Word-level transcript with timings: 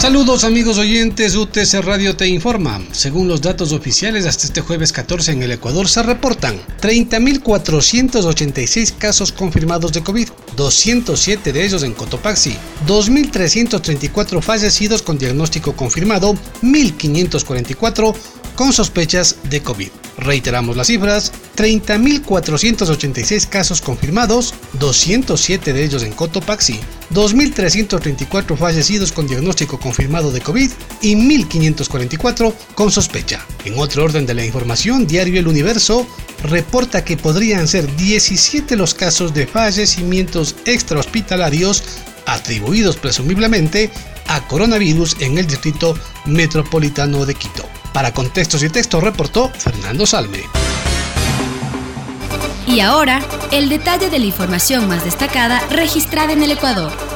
Saludos 0.00 0.44
amigos 0.44 0.78
oyentes, 0.78 1.36
UTC 1.36 1.82
Radio 1.82 2.16
te 2.16 2.26
informa. 2.26 2.80
Según 2.92 3.28
los 3.28 3.42
datos 3.42 3.72
oficiales, 3.72 4.24
hasta 4.24 4.46
este 4.46 4.62
jueves 4.62 4.94
14 4.94 5.32
en 5.32 5.42
el 5.42 5.52
Ecuador 5.52 5.90
se 5.90 6.02
reportan 6.02 6.58
30.486 6.80 8.96
casos 8.96 9.30
confirmados 9.30 9.92
de 9.92 10.02
COVID, 10.02 10.30
207 10.56 11.52
de 11.52 11.66
ellos 11.66 11.82
en 11.82 11.92
Cotopaxi, 11.92 12.56
2.334 12.86 14.40
fallecidos 14.40 15.02
con 15.02 15.18
diagnóstico 15.18 15.76
confirmado, 15.76 16.32
1.544 16.62 18.14
con 18.60 18.74
sospechas 18.74 19.36
de 19.44 19.62
COVID. 19.62 19.88
Reiteramos 20.18 20.76
las 20.76 20.88
cifras, 20.88 21.32
30.486 21.56 23.48
casos 23.48 23.80
confirmados, 23.80 24.52
207 24.74 25.72
de 25.72 25.82
ellos 25.82 26.02
en 26.02 26.12
Cotopaxi, 26.12 26.78
2.334 27.14 28.58
fallecidos 28.58 29.12
con 29.12 29.26
diagnóstico 29.26 29.80
confirmado 29.80 30.30
de 30.30 30.42
COVID 30.42 30.70
y 31.00 31.14
1.544 31.14 32.52
con 32.74 32.90
sospecha. 32.90 33.40
En 33.64 33.78
otro 33.78 34.04
orden 34.04 34.26
de 34.26 34.34
la 34.34 34.44
información, 34.44 35.06
Diario 35.06 35.40
El 35.40 35.48
Universo 35.48 36.06
reporta 36.42 37.02
que 37.02 37.16
podrían 37.16 37.66
ser 37.66 37.96
17 37.96 38.76
los 38.76 38.92
casos 38.92 39.32
de 39.32 39.46
fallecimientos 39.46 40.54
extrahospitalarios 40.66 41.82
atribuidos 42.32 42.96
presumiblemente 42.96 43.90
a 44.28 44.40
coronavirus 44.46 45.16
en 45.20 45.38
el 45.38 45.46
distrito 45.46 45.96
metropolitano 46.26 47.26
de 47.26 47.34
Quito. 47.34 47.64
Para 47.92 48.12
contextos 48.12 48.62
y 48.62 48.68
textos 48.68 49.02
reportó 49.02 49.50
Fernando 49.50 50.06
Salme. 50.06 50.44
Y 52.66 52.80
ahora, 52.80 53.20
el 53.50 53.68
detalle 53.68 54.10
de 54.10 54.18
la 54.20 54.26
información 54.26 54.86
más 54.86 55.04
destacada 55.04 55.60
registrada 55.70 56.32
en 56.32 56.42
el 56.44 56.52
Ecuador. 56.52 57.09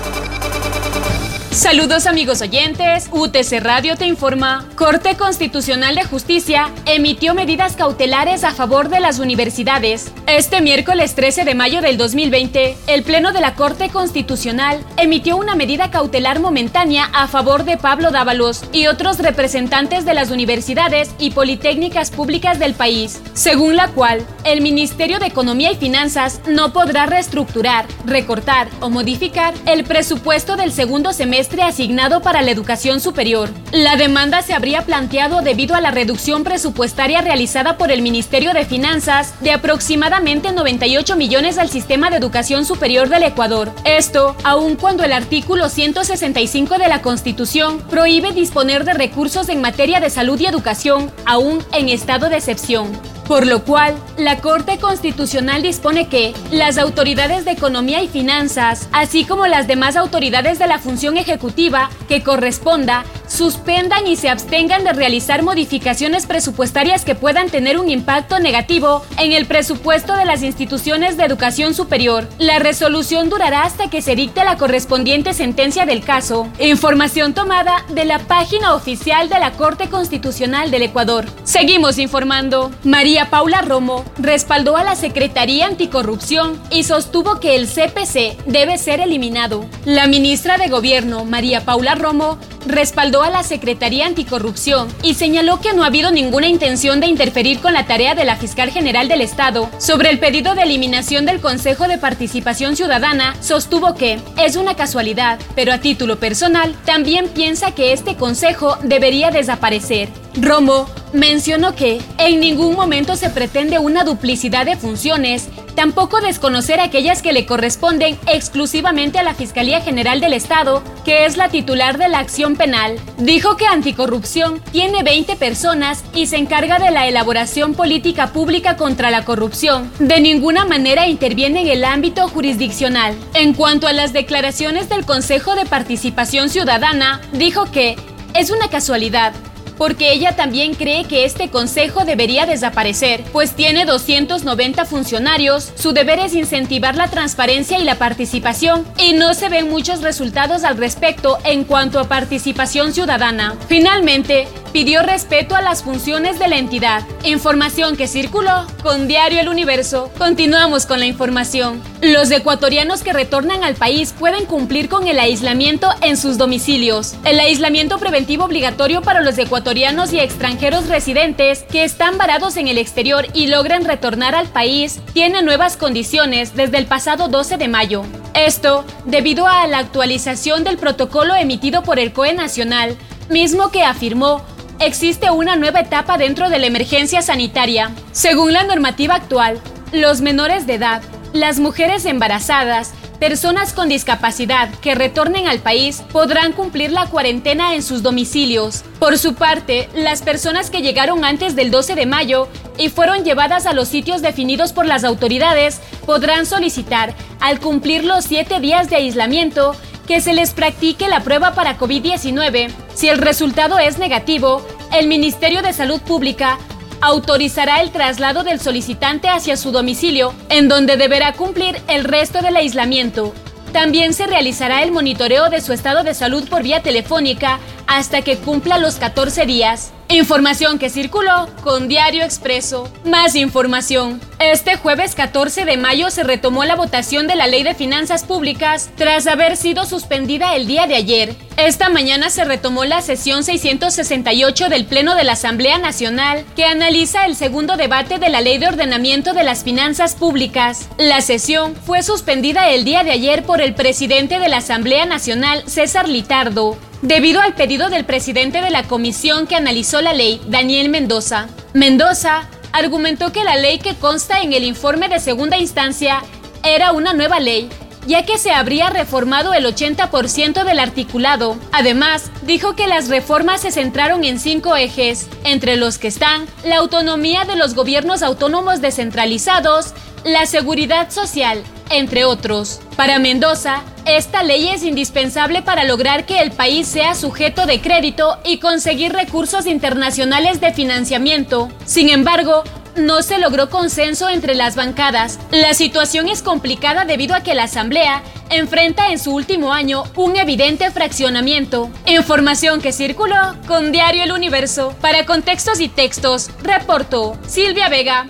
Saludos 1.54 2.08
amigos 2.08 2.42
oyentes, 2.42 3.08
UTC 3.12 3.60
Radio 3.60 3.96
te 3.96 4.06
informa. 4.06 4.66
Corte 4.74 5.16
Constitucional 5.16 5.94
de 5.94 6.02
Justicia 6.02 6.68
emitió 6.84 7.32
medidas 7.32 7.76
cautelares 7.76 8.42
a 8.42 8.50
favor 8.50 8.88
de 8.88 8.98
las 8.98 9.20
universidades. 9.20 10.10
Este 10.26 10.60
miércoles 10.60 11.14
13 11.14 11.44
de 11.44 11.54
mayo 11.54 11.80
del 11.80 11.96
2020, 11.96 12.76
el 12.88 13.04
Pleno 13.04 13.32
de 13.32 13.40
la 13.40 13.54
Corte 13.54 13.88
Constitucional 13.88 14.84
emitió 14.96 15.36
una 15.36 15.54
medida 15.54 15.92
cautelar 15.92 16.40
momentánea 16.40 17.08
a 17.12 17.28
favor 17.28 17.62
de 17.62 17.76
Pablo 17.76 18.10
Dávalos 18.10 18.64
y 18.72 18.88
otros 18.88 19.20
representantes 19.20 20.04
de 20.04 20.14
las 20.14 20.32
universidades 20.32 21.14
y 21.20 21.30
politécnicas 21.30 22.10
públicas 22.10 22.58
del 22.58 22.74
país, 22.74 23.22
según 23.32 23.76
la 23.76 23.86
cual 23.88 24.26
el 24.42 24.60
Ministerio 24.60 25.20
de 25.20 25.26
Economía 25.26 25.70
y 25.70 25.76
Finanzas 25.76 26.40
no 26.48 26.72
podrá 26.72 27.06
reestructurar, 27.06 27.86
recortar 28.04 28.68
o 28.80 28.90
modificar 28.90 29.54
el 29.66 29.84
presupuesto 29.84 30.56
del 30.56 30.72
segundo 30.72 31.12
semestre 31.12 31.43
asignado 31.62 32.20
para 32.22 32.42
la 32.42 32.50
educación 32.50 33.00
superior. 33.00 33.50
La 33.72 33.96
demanda 33.96 34.42
se 34.42 34.54
habría 34.54 34.82
planteado 34.82 35.42
debido 35.42 35.74
a 35.74 35.80
la 35.80 35.90
reducción 35.90 36.44
presupuestaria 36.44 37.20
realizada 37.20 37.76
por 37.76 37.90
el 37.90 38.02
Ministerio 38.02 38.52
de 38.52 38.64
Finanzas 38.64 39.34
de 39.40 39.52
aproximadamente 39.52 40.52
98 40.52 41.16
millones 41.16 41.58
al 41.58 41.68
sistema 41.68 42.10
de 42.10 42.16
educación 42.16 42.64
superior 42.64 43.08
del 43.08 43.24
Ecuador. 43.24 43.72
Esto, 43.84 44.36
aun 44.44 44.76
cuando 44.76 45.04
el 45.04 45.12
artículo 45.12 45.68
165 45.68 46.78
de 46.78 46.88
la 46.88 47.02
Constitución 47.02 47.80
prohíbe 47.90 48.32
disponer 48.32 48.84
de 48.84 48.94
recursos 48.94 49.48
en 49.48 49.60
materia 49.60 50.00
de 50.00 50.10
salud 50.10 50.38
y 50.40 50.46
educación, 50.46 51.10
aún 51.26 51.64
en 51.72 51.88
estado 51.88 52.28
de 52.28 52.36
excepción 52.36 53.13
por 53.26 53.46
lo 53.46 53.64
cual 53.64 53.94
la 54.18 54.38
Corte 54.38 54.78
Constitucional 54.78 55.62
dispone 55.62 56.08
que 56.08 56.34
las 56.50 56.78
autoridades 56.78 57.44
de 57.44 57.52
economía 57.52 58.02
y 58.02 58.08
finanzas, 58.08 58.88
así 58.92 59.24
como 59.24 59.46
las 59.46 59.66
demás 59.66 59.96
autoridades 59.96 60.58
de 60.58 60.66
la 60.66 60.78
función 60.78 61.16
ejecutiva 61.16 61.90
que 62.08 62.22
corresponda, 62.22 63.04
suspendan 63.26 64.06
y 64.06 64.16
se 64.16 64.28
abstengan 64.28 64.84
de 64.84 64.92
realizar 64.92 65.42
modificaciones 65.42 66.26
presupuestarias 66.26 67.04
que 67.04 67.14
puedan 67.14 67.48
tener 67.48 67.78
un 67.78 67.90
impacto 67.90 68.38
negativo 68.38 69.04
en 69.18 69.32
el 69.32 69.46
presupuesto 69.46 70.16
de 70.16 70.24
las 70.24 70.42
instituciones 70.42 71.16
de 71.16 71.24
educación 71.24 71.74
superior. 71.74 72.28
La 72.38 72.58
resolución 72.58 73.30
durará 73.30 73.62
hasta 73.62 73.88
que 73.90 74.02
se 74.02 74.16
dicte 74.16 74.44
la 74.44 74.56
correspondiente 74.56 75.34
sentencia 75.34 75.86
del 75.86 76.04
caso. 76.04 76.48
Información 76.58 77.34
tomada 77.34 77.84
de 77.88 78.04
la 78.04 78.18
página 78.18 78.74
oficial 78.74 79.28
de 79.28 79.38
la 79.38 79.52
Corte 79.52 79.88
Constitucional 79.88 80.70
del 80.70 80.82
Ecuador. 80.82 81.26
Seguimos 81.44 81.98
informando. 81.98 82.70
María 82.84 83.30
Paula 83.30 83.62
Romo 83.62 84.04
respaldó 84.18 84.76
a 84.76 84.84
la 84.84 84.96
Secretaría 84.96 85.66
Anticorrupción 85.66 86.60
y 86.70 86.84
sostuvo 86.84 87.40
que 87.40 87.56
el 87.56 87.66
CPC 87.66 88.44
debe 88.46 88.78
ser 88.78 89.00
eliminado. 89.00 89.64
La 89.84 90.06
ministra 90.06 90.58
de 90.58 90.68
Gobierno, 90.68 91.24
María 91.24 91.64
Paula 91.64 91.94
Romo, 91.94 92.38
respaldó 92.66 93.13
a 93.22 93.30
la 93.30 93.42
Secretaría 93.42 94.06
Anticorrupción 94.06 94.88
y 95.02 95.14
señaló 95.14 95.60
que 95.60 95.72
no 95.72 95.84
ha 95.84 95.86
habido 95.86 96.10
ninguna 96.10 96.48
intención 96.48 97.00
de 97.00 97.06
interferir 97.06 97.60
con 97.60 97.72
la 97.72 97.86
tarea 97.86 98.14
de 98.14 98.24
la 98.24 98.36
Fiscal 98.36 98.70
General 98.70 99.08
del 99.08 99.20
Estado. 99.20 99.70
Sobre 99.78 100.10
el 100.10 100.18
pedido 100.18 100.54
de 100.54 100.62
eliminación 100.62 101.26
del 101.26 101.40
Consejo 101.40 101.86
de 101.86 101.98
Participación 101.98 102.76
Ciudadana, 102.76 103.36
sostuvo 103.40 103.94
que 103.94 104.18
es 104.36 104.56
una 104.56 104.74
casualidad, 104.74 105.38
pero 105.54 105.72
a 105.72 105.78
título 105.78 106.18
personal 106.18 106.74
también 106.84 107.28
piensa 107.28 107.72
que 107.72 107.92
este 107.92 108.16
consejo 108.16 108.78
debería 108.82 109.30
desaparecer. 109.30 110.08
Romo 110.34 110.86
mencionó 111.14 111.74
que 111.74 112.02
en 112.18 112.40
ningún 112.40 112.74
momento 112.74 113.16
se 113.16 113.30
pretende 113.30 113.78
una 113.78 114.04
duplicidad 114.04 114.66
de 114.66 114.76
funciones 114.76 115.48
Tampoco 115.74 116.20
desconocer 116.20 116.78
aquellas 116.78 117.20
que 117.20 117.32
le 117.32 117.46
corresponden 117.46 118.16
exclusivamente 118.26 119.18
a 119.18 119.24
la 119.24 119.34
Fiscalía 119.34 119.80
General 119.80 120.20
del 120.20 120.32
Estado, 120.32 120.82
que 121.04 121.26
es 121.26 121.36
la 121.36 121.48
titular 121.48 121.98
de 121.98 122.08
la 122.08 122.20
acción 122.20 122.54
penal. 122.54 122.96
Dijo 123.18 123.56
que 123.56 123.66
Anticorrupción 123.66 124.60
tiene 124.70 125.02
20 125.02 125.34
personas 125.34 126.04
y 126.14 126.26
se 126.26 126.36
encarga 126.36 126.78
de 126.78 126.92
la 126.92 127.08
elaboración 127.08 127.74
política 127.74 128.28
pública 128.28 128.76
contra 128.76 129.10
la 129.10 129.24
corrupción. 129.24 129.90
De 129.98 130.20
ninguna 130.20 130.64
manera 130.64 131.08
interviene 131.08 131.62
en 131.62 131.68
el 131.68 131.84
ámbito 131.84 132.28
jurisdiccional. 132.28 133.16
En 133.34 133.52
cuanto 133.52 133.88
a 133.88 133.92
las 133.92 134.12
declaraciones 134.12 134.88
del 134.88 135.04
Consejo 135.04 135.56
de 135.56 135.66
Participación 135.66 136.50
Ciudadana, 136.50 137.20
dijo 137.32 137.64
que 137.72 137.96
es 138.34 138.50
una 138.50 138.68
casualidad 138.68 139.32
porque 139.76 140.12
ella 140.12 140.36
también 140.36 140.74
cree 140.74 141.04
que 141.04 141.24
este 141.24 141.48
consejo 141.48 142.04
debería 142.04 142.46
desaparecer, 142.46 143.24
pues 143.32 143.52
tiene 143.52 143.84
290 143.84 144.84
funcionarios, 144.84 145.72
su 145.74 145.92
deber 145.92 146.18
es 146.18 146.34
incentivar 146.34 146.96
la 146.96 147.08
transparencia 147.08 147.78
y 147.78 147.84
la 147.84 147.96
participación, 147.96 148.86
y 148.98 149.14
no 149.14 149.34
se 149.34 149.48
ven 149.48 149.68
muchos 149.68 150.02
resultados 150.02 150.64
al 150.64 150.76
respecto 150.76 151.38
en 151.44 151.64
cuanto 151.64 151.98
a 151.98 152.04
participación 152.04 152.92
ciudadana. 152.92 153.56
Finalmente, 153.68 154.46
pidió 154.72 155.02
respeto 155.02 155.54
a 155.54 155.62
las 155.62 155.82
funciones 155.82 156.38
de 156.38 156.48
la 156.48 156.56
entidad. 156.56 157.04
Información 157.22 157.96
que 157.96 158.08
circuló 158.08 158.66
con 158.82 159.06
Diario 159.06 159.40
El 159.40 159.48
Universo. 159.48 160.10
Continuamos 160.18 160.84
con 160.84 160.98
la 160.98 161.06
información. 161.06 161.80
Los 162.02 162.30
ecuatorianos 162.32 163.02
que 163.02 163.12
retornan 163.12 163.62
al 163.62 163.76
país 163.76 164.12
pueden 164.18 164.46
cumplir 164.46 164.88
con 164.88 165.06
el 165.06 165.20
aislamiento 165.20 165.88
en 166.02 166.16
sus 166.16 166.38
domicilios. 166.38 167.14
El 167.24 167.38
aislamiento 167.38 167.98
preventivo 167.98 168.44
obligatorio 168.44 169.00
para 169.00 169.20
los 169.20 169.38
ecuatorianos 169.38 169.63
y 169.64 170.18
extranjeros 170.18 170.88
residentes 170.88 171.62
que 171.62 171.84
están 171.84 172.18
varados 172.18 172.58
en 172.58 172.68
el 172.68 172.76
exterior 172.76 173.26
y 173.32 173.46
logran 173.46 173.86
retornar 173.86 174.34
al 174.34 174.46
país 174.46 175.00
tiene 175.14 175.42
nuevas 175.42 175.78
condiciones 175.78 176.54
desde 176.54 176.76
el 176.76 176.84
pasado 176.84 177.28
12 177.28 177.56
de 177.56 177.66
mayo. 177.66 178.04
Esto 178.34 178.84
debido 179.06 179.46
a 179.46 179.66
la 179.66 179.78
actualización 179.78 180.64
del 180.64 180.76
protocolo 180.76 181.34
emitido 181.34 181.82
por 181.82 181.98
el 181.98 182.12
COE 182.12 182.34
Nacional, 182.34 182.94
mismo 183.30 183.70
que 183.70 183.84
afirmó 183.84 184.42
existe 184.80 185.30
una 185.30 185.56
nueva 185.56 185.80
etapa 185.80 186.18
dentro 186.18 186.50
de 186.50 186.58
la 186.58 186.66
emergencia 186.66 187.22
sanitaria. 187.22 187.90
Según 188.12 188.52
la 188.52 188.64
normativa 188.64 189.14
actual, 189.14 189.60
los 189.92 190.20
menores 190.20 190.66
de 190.66 190.74
edad, 190.74 191.02
las 191.32 191.58
mujeres 191.58 192.04
embarazadas, 192.04 192.92
personas 193.18 193.72
con 193.72 193.88
discapacidad 193.88 194.68
que 194.80 194.94
retornen 194.94 195.48
al 195.48 195.60
país 195.60 196.02
podrán 196.12 196.52
cumplir 196.52 196.92
la 196.92 197.06
cuarentena 197.06 197.74
en 197.74 197.82
sus 197.82 198.02
domicilios. 198.02 198.84
Por 198.98 199.18
su 199.18 199.34
parte, 199.34 199.88
las 199.94 200.22
personas 200.22 200.70
que 200.70 200.82
llegaron 200.82 201.24
antes 201.24 201.56
del 201.56 201.70
12 201.70 201.94
de 201.94 202.06
mayo 202.06 202.48
y 202.78 202.88
fueron 202.88 203.24
llevadas 203.24 203.66
a 203.66 203.72
los 203.72 203.88
sitios 203.88 204.22
definidos 204.22 204.72
por 204.72 204.86
las 204.86 205.04
autoridades 205.04 205.80
podrán 206.06 206.46
solicitar, 206.46 207.14
al 207.40 207.60
cumplir 207.60 208.04
los 208.04 208.24
siete 208.24 208.60
días 208.60 208.90
de 208.90 208.96
aislamiento, 208.96 209.74
que 210.06 210.20
se 210.20 210.32
les 210.34 210.52
practique 210.52 211.08
la 211.08 211.20
prueba 211.20 211.54
para 211.54 211.78
COVID-19. 211.78 212.70
Si 212.94 213.08
el 213.08 213.18
resultado 213.18 213.78
es 213.78 213.98
negativo, 213.98 214.62
el 214.92 215.08
Ministerio 215.08 215.62
de 215.62 215.72
Salud 215.72 216.00
Pública 216.02 216.58
autorizará 217.00 217.80
el 217.80 217.90
traslado 217.90 218.44
del 218.44 218.60
solicitante 218.60 219.28
hacia 219.28 219.56
su 219.56 219.72
domicilio, 219.72 220.34
en 220.48 220.68
donde 220.68 220.96
deberá 220.96 221.32
cumplir 221.32 221.80
el 221.88 222.04
resto 222.04 222.42
del 222.42 222.56
aislamiento. 222.56 223.34
También 223.72 224.14
se 224.14 224.26
realizará 224.26 224.82
el 224.82 224.92
monitoreo 224.92 225.50
de 225.50 225.60
su 225.60 225.72
estado 225.72 226.04
de 226.04 226.14
salud 226.14 226.48
por 226.48 226.62
vía 226.62 226.82
telefónica 226.82 227.58
hasta 227.86 228.22
que 228.22 228.38
cumpla 228.38 228.78
los 228.78 228.96
14 228.96 229.46
días. 229.46 229.92
Información 230.14 230.78
que 230.78 230.90
circuló 230.90 231.48
con 231.64 231.88
Diario 231.88 232.22
Expreso. 232.22 232.88
Más 233.04 233.34
información. 233.34 234.20
Este 234.38 234.76
jueves 234.76 235.16
14 235.16 235.64
de 235.64 235.76
mayo 235.76 236.08
se 236.08 236.22
retomó 236.22 236.62
la 236.62 236.76
votación 236.76 237.26
de 237.26 237.34
la 237.34 237.48
Ley 237.48 237.64
de 237.64 237.74
Finanzas 237.74 238.22
Públicas 238.22 238.90
tras 238.94 239.26
haber 239.26 239.56
sido 239.56 239.86
suspendida 239.86 240.54
el 240.54 240.68
día 240.68 240.86
de 240.86 240.94
ayer. 240.94 241.34
Esta 241.56 241.88
mañana 241.88 242.30
se 242.30 242.44
retomó 242.44 242.84
la 242.84 243.02
sesión 243.02 243.42
668 243.42 244.68
del 244.68 244.84
Pleno 244.84 245.16
de 245.16 245.24
la 245.24 245.32
Asamblea 245.32 245.78
Nacional 245.78 246.44
que 246.54 246.64
analiza 246.64 247.26
el 247.26 247.34
segundo 247.34 247.76
debate 247.76 248.20
de 248.20 248.28
la 248.28 248.40
Ley 248.40 248.58
de 248.58 248.68
Ordenamiento 248.68 249.32
de 249.32 249.42
las 249.42 249.64
Finanzas 249.64 250.14
Públicas. 250.14 250.88
La 250.96 251.22
sesión 251.22 251.74
fue 251.74 252.04
suspendida 252.04 252.70
el 252.70 252.84
día 252.84 253.02
de 253.02 253.10
ayer 253.10 253.42
por 253.42 253.60
el 253.60 253.74
presidente 253.74 254.38
de 254.38 254.48
la 254.48 254.58
Asamblea 254.58 255.06
Nacional, 255.06 255.64
César 255.66 256.08
Litardo 256.08 256.78
debido 257.04 257.42
al 257.42 257.54
pedido 257.54 257.90
del 257.90 258.06
presidente 258.06 258.62
de 258.62 258.70
la 258.70 258.84
comisión 258.84 259.46
que 259.46 259.56
analizó 259.56 260.00
la 260.00 260.14
ley, 260.14 260.40
Daniel 260.48 260.88
Mendoza. 260.88 261.48
Mendoza 261.74 262.48
argumentó 262.72 263.30
que 263.30 263.44
la 263.44 263.56
ley 263.56 263.78
que 263.78 263.94
consta 263.94 264.40
en 264.40 264.54
el 264.54 264.64
informe 264.64 265.10
de 265.10 265.20
segunda 265.20 265.58
instancia 265.58 266.22
era 266.62 266.92
una 266.92 267.12
nueva 267.12 267.40
ley, 267.40 267.68
ya 268.06 268.24
que 268.24 268.38
se 268.38 268.52
habría 268.52 268.88
reformado 268.88 269.52
el 269.52 269.66
80% 269.66 270.64
del 270.64 270.78
articulado. 270.78 271.58
Además, 271.72 272.30
dijo 272.42 272.74
que 272.74 272.86
las 272.86 273.08
reformas 273.08 273.60
se 273.60 273.70
centraron 273.70 274.24
en 274.24 274.40
cinco 274.40 274.74
ejes, 274.74 275.28
entre 275.44 275.76
los 275.76 275.98
que 275.98 276.08
están 276.08 276.46
la 276.64 276.78
autonomía 276.78 277.44
de 277.44 277.56
los 277.56 277.74
gobiernos 277.74 278.22
autónomos 278.22 278.80
descentralizados, 278.80 279.92
la 280.24 280.46
seguridad 280.46 281.10
social, 281.10 281.62
entre 281.90 282.24
otros. 282.24 282.80
Para 282.96 283.18
Mendoza, 283.18 283.82
esta 284.06 284.42
ley 284.42 284.68
es 284.68 284.82
indispensable 284.82 285.62
para 285.62 285.84
lograr 285.84 286.26
que 286.26 286.40
el 286.40 286.50
país 286.50 286.86
sea 286.86 287.14
sujeto 287.14 287.66
de 287.66 287.80
crédito 287.80 288.38
y 288.44 288.58
conseguir 288.58 289.12
recursos 289.12 289.66
internacionales 289.66 290.60
de 290.60 290.72
financiamiento. 290.72 291.70
Sin 291.84 292.10
embargo, 292.10 292.64
no 292.96 293.22
se 293.22 293.38
logró 293.38 293.70
consenso 293.70 294.28
entre 294.28 294.54
las 294.54 294.76
bancadas. 294.76 295.38
La 295.50 295.74
situación 295.74 296.28
es 296.28 296.42
complicada 296.42 297.04
debido 297.04 297.34
a 297.34 297.42
que 297.42 297.54
la 297.54 297.64
Asamblea 297.64 298.22
enfrenta 298.50 299.10
en 299.10 299.18
su 299.18 299.34
último 299.34 299.72
año 299.72 300.04
un 300.14 300.36
evidente 300.36 300.90
fraccionamiento. 300.90 301.90
Información 302.06 302.80
que 302.80 302.92
circuló 302.92 303.56
con 303.66 303.90
Diario 303.90 304.24
El 304.24 304.32
Universo. 304.32 304.94
Para 305.00 305.26
contextos 305.26 305.80
y 305.80 305.88
textos, 305.88 306.50
reportó 306.62 307.36
Silvia 307.46 307.88
Vega. 307.88 308.26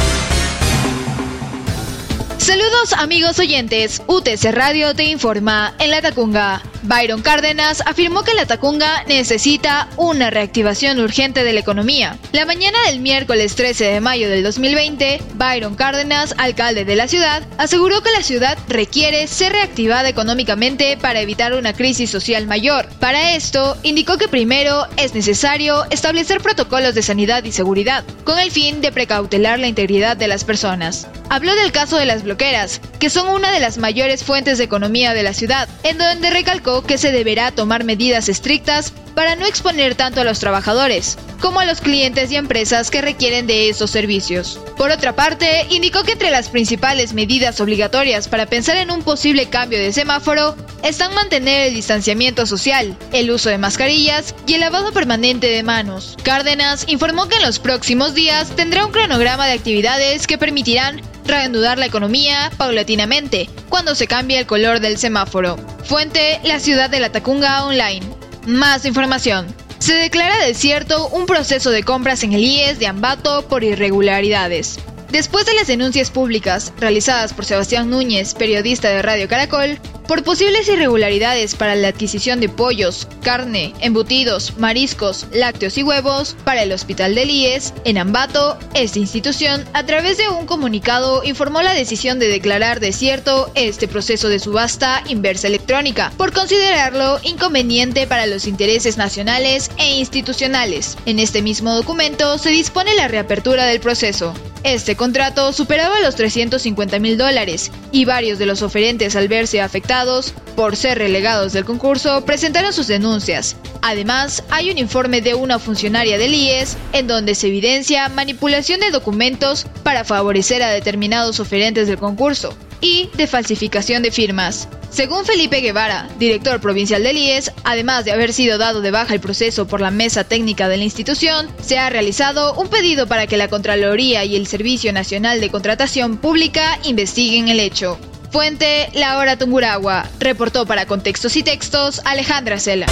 Saludos 2.44 2.92
amigos 2.92 3.38
oyentes, 3.38 4.02
UTC 4.06 4.52
Radio 4.52 4.94
te 4.94 5.04
informa 5.04 5.72
en 5.78 5.90
la 5.90 6.02
Tacunga. 6.02 6.60
Byron 6.86 7.22
Cárdenas 7.22 7.82
afirmó 7.86 8.24
que 8.24 8.34
la 8.34 8.44
Tacunga 8.44 9.04
necesita 9.04 9.88
una 9.96 10.28
reactivación 10.28 11.00
urgente 11.00 11.42
de 11.42 11.54
la 11.54 11.60
economía. 11.60 12.18
La 12.32 12.44
mañana 12.44 12.78
del 12.86 13.00
miércoles 13.00 13.54
13 13.54 13.84
de 13.86 14.00
mayo 14.02 14.28
del 14.28 14.42
2020, 14.42 15.22
Byron 15.32 15.76
Cárdenas, 15.76 16.34
alcalde 16.36 16.84
de 16.84 16.94
la 16.94 17.08
ciudad, 17.08 17.42
aseguró 17.56 18.02
que 18.02 18.10
la 18.10 18.22
ciudad 18.22 18.58
requiere 18.68 19.26
ser 19.28 19.52
reactivada 19.52 20.10
económicamente 20.10 20.98
para 20.98 21.22
evitar 21.22 21.54
una 21.54 21.72
crisis 21.72 22.10
social 22.10 22.46
mayor. 22.46 22.86
Para 23.00 23.34
esto, 23.34 23.78
indicó 23.82 24.18
que 24.18 24.28
primero 24.28 24.86
es 24.98 25.14
necesario 25.14 25.86
establecer 25.88 26.42
protocolos 26.42 26.94
de 26.94 27.00
sanidad 27.00 27.44
y 27.44 27.52
seguridad, 27.52 28.04
con 28.24 28.38
el 28.38 28.50
fin 28.50 28.82
de 28.82 28.92
precautelar 28.92 29.58
la 29.58 29.68
integridad 29.68 30.18
de 30.18 30.28
las 30.28 30.44
personas. 30.44 31.08
Habló 31.30 31.54
del 31.54 31.72
caso 31.72 31.96
de 31.96 32.04
las 32.04 32.24
bloqueras, 32.24 32.82
que 33.00 33.08
son 33.08 33.28
una 33.28 33.50
de 33.50 33.60
las 33.60 33.78
mayores 33.78 34.22
fuentes 34.22 34.58
de 34.58 34.64
economía 34.64 35.14
de 35.14 35.22
la 35.22 35.32
ciudad, 35.32 35.66
en 35.82 35.96
donde 35.96 36.28
recalcó 36.28 36.73
que 36.82 36.98
se 36.98 37.12
deberá 37.12 37.50
tomar 37.52 37.84
medidas 37.84 38.28
estrictas 38.28 38.92
para 39.14 39.36
no 39.36 39.46
exponer 39.46 39.94
tanto 39.94 40.20
a 40.20 40.24
los 40.24 40.38
trabajadores 40.38 41.16
como 41.40 41.60
a 41.60 41.66
los 41.66 41.80
clientes 41.80 42.32
y 42.32 42.36
empresas 42.36 42.90
que 42.90 43.02
requieren 43.02 43.46
de 43.46 43.68
esos 43.68 43.90
servicios. 43.90 44.58
Por 44.76 44.90
otra 44.90 45.14
parte, 45.14 45.66
indicó 45.70 46.02
que 46.02 46.12
entre 46.12 46.30
las 46.30 46.48
principales 46.48 47.12
medidas 47.12 47.60
obligatorias 47.60 48.28
para 48.28 48.46
pensar 48.46 48.76
en 48.78 48.90
un 48.90 49.02
posible 49.02 49.46
cambio 49.46 49.78
de 49.78 49.92
semáforo 49.92 50.56
están 50.82 51.14
mantener 51.14 51.68
el 51.68 51.74
distanciamiento 51.74 52.46
social, 52.46 52.96
el 53.12 53.30
uso 53.30 53.50
de 53.50 53.58
mascarillas 53.58 54.34
y 54.46 54.54
el 54.54 54.60
lavado 54.60 54.92
permanente 54.92 55.48
de 55.48 55.62
manos. 55.62 56.16
Cárdenas 56.22 56.84
informó 56.88 57.28
que 57.28 57.36
en 57.36 57.42
los 57.42 57.58
próximos 57.58 58.14
días 58.14 58.50
tendrá 58.56 58.86
un 58.86 58.92
cronograma 58.92 59.46
de 59.46 59.52
actividades 59.52 60.26
que 60.26 60.38
permitirán 60.38 61.02
reanudar 61.26 61.78
la 61.78 61.86
economía 61.86 62.50
paulatinamente 62.56 63.48
cuando 63.68 63.94
se 63.94 64.06
cambie 64.06 64.38
el 64.38 64.46
color 64.46 64.80
del 64.80 64.98
semáforo. 64.98 65.56
Fuente, 65.84 66.40
la 66.44 66.60
ciudad 66.60 66.90
de 66.90 67.00
la 67.00 67.12
Tacunga 67.12 67.64
Online. 67.64 68.23
Más 68.46 68.84
información. 68.84 69.46
Se 69.78 69.94
declara 69.94 70.36
desierto 70.44 71.08
un 71.08 71.24
proceso 71.24 71.70
de 71.70 71.82
compras 71.82 72.22
en 72.24 72.34
el 72.34 72.44
IES 72.44 72.78
de 72.78 72.86
Ambato 72.86 73.48
por 73.48 73.64
irregularidades. 73.64 74.78
Después 75.14 75.46
de 75.46 75.54
las 75.54 75.68
denuncias 75.68 76.10
públicas 76.10 76.72
realizadas 76.80 77.32
por 77.32 77.44
Sebastián 77.44 77.88
Núñez, 77.88 78.34
periodista 78.34 78.88
de 78.88 79.00
Radio 79.00 79.28
Caracol, 79.28 79.78
por 80.08 80.24
posibles 80.24 80.68
irregularidades 80.68 81.54
para 81.54 81.76
la 81.76 81.86
adquisición 81.86 82.40
de 82.40 82.48
pollos, 82.48 83.06
carne, 83.22 83.74
embutidos, 83.78 84.58
mariscos, 84.58 85.26
lácteos 85.32 85.78
y 85.78 85.84
huevos 85.84 86.36
para 86.42 86.64
el 86.64 86.72
Hospital 86.72 87.14
del 87.14 87.30
IES, 87.30 87.74
en 87.84 87.98
Ambato, 87.98 88.58
esta 88.74 88.98
institución, 88.98 89.64
a 89.72 89.86
través 89.86 90.18
de 90.18 90.28
un 90.30 90.46
comunicado, 90.46 91.22
informó 91.22 91.62
la 91.62 91.74
decisión 91.74 92.18
de 92.18 92.26
declarar 92.26 92.80
desierto 92.80 93.52
este 93.54 93.86
proceso 93.86 94.28
de 94.28 94.40
subasta 94.40 95.04
inversa 95.06 95.46
electrónica, 95.46 96.12
por 96.16 96.32
considerarlo 96.32 97.20
inconveniente 97.22 98.08
para 98.08 98.26
los 98.26 98.48
intereses 98.48 98.96
nacionales 98.96 99.70
e 99.76 99.94
institucionales. 99.94 100.98
En 101.06 101.20
este 101.20 101.40
mismo 101.40 101.72
documento 101.72 102.36
se 102.36 102.50
dispone 102.50 102.96
la 102.96 103.06
reapertura 103.06 103.66
del 103.66 103.78
proceso. 103.78 104.34
Este 104.64 104.96
contrato 104.96 105.52
superaba 105.52 106.00
los 106.00 106.16
350 106.16 106.98
mil 106.98 107.18
dólares 107.18 107.70
y 107.92 108.06
varios 108.06 108.38
de 108.38 108.46
los 108.46 108.62
oferentes 108.62 109.14
al 109.14 109.28
verse 109.28 109.60
afectados 109.60 110.32
por 110.56 110.74
ser 110.74 110.96
relegados 110.96 111.52
del 111.52 111.66
concurso 111.66 112.24
presentaron 112.24 112.72
sus 112.72 112.86
denuncias. 112.86 113.56
Además, 113.82 114.42
hay 114.48 114.70
un 114.70 114.78
informe 114.78 115.20
de 115.20 115.34
una 115.34 115.58
funcionaria 115.58 116.16
del 116.16 116.32
IES 116.32 116.78
en 116.94 117.06
donde 117.06 117.34
se 117.34 117.48
evidencia 117.48 118.08
manipulación 118.08 118.80
de 118.80 118.90
documentos 118.90 119.66
para 119.82 120.02
favorecer 120.02 120.62
a 120.62 120.70
determinados 120.70 121.40
oferentes 121.40 121.86
del 121.86 121.98
concurso 121.98 122.56
y 122.84 123.08
de 123.14 123.26
falsificación 123.26 124.02
de 124.02 124.10
firmas. 124.12 124.68
Según 124.90 125.24
Felipe 125.24 125.62
Guevara, 125.62 126.06
director 126.18 126.60
provincial 126.60 127.02
del 127.02 127.16
IES, 127.16 127.50
además 127.64 128.04
de 128.04 128.12
haber 128.12 128.34
sido 128.34 128.58
dado 128.58 128.82
de 128.82 128.90
baja 128.90 129.14
el 129.14 129.20
proceso 129.20 129.66
por 129.66 129.80
la 129.80 129.90
mesa 129.90 130.24
técnica 130.24 130.68
de 130.68 130.76
la 130.76 130.84
institución, 130.84 131.48
se 131.62 131.78
ha 131.78 131.88
realizado 131.88 132.54
un 132.54 132.68
pedido 132.68 133.06
para 133.06 133.26
que 133.26 133.38
la 133.38 133.48
Contraloría 133.48 134.24
y 134.26 134.36
el 134.36 134.46
Servicio 134.46 134.92
Nacional 134.92 135.40
de 135.40 135.50
Contratación 135.50 136.18
Pública 136.18 136.78
investiguen 136.84 137.48
el 137.48 137.58
hecho. 137.58 137.98
Fuente 138.30 138.90
La 138.92 139.16
Hora 139.16 139.38
Tunguragua. 139.38 140.06
Reportó 140.20 140.66
para 140.66 140.86
Contextos 140.86 141.36
y 141.36 141.42
Textos 141.42 142.02
Alejandra 142.04 142.58
Cela. 142.60 142.86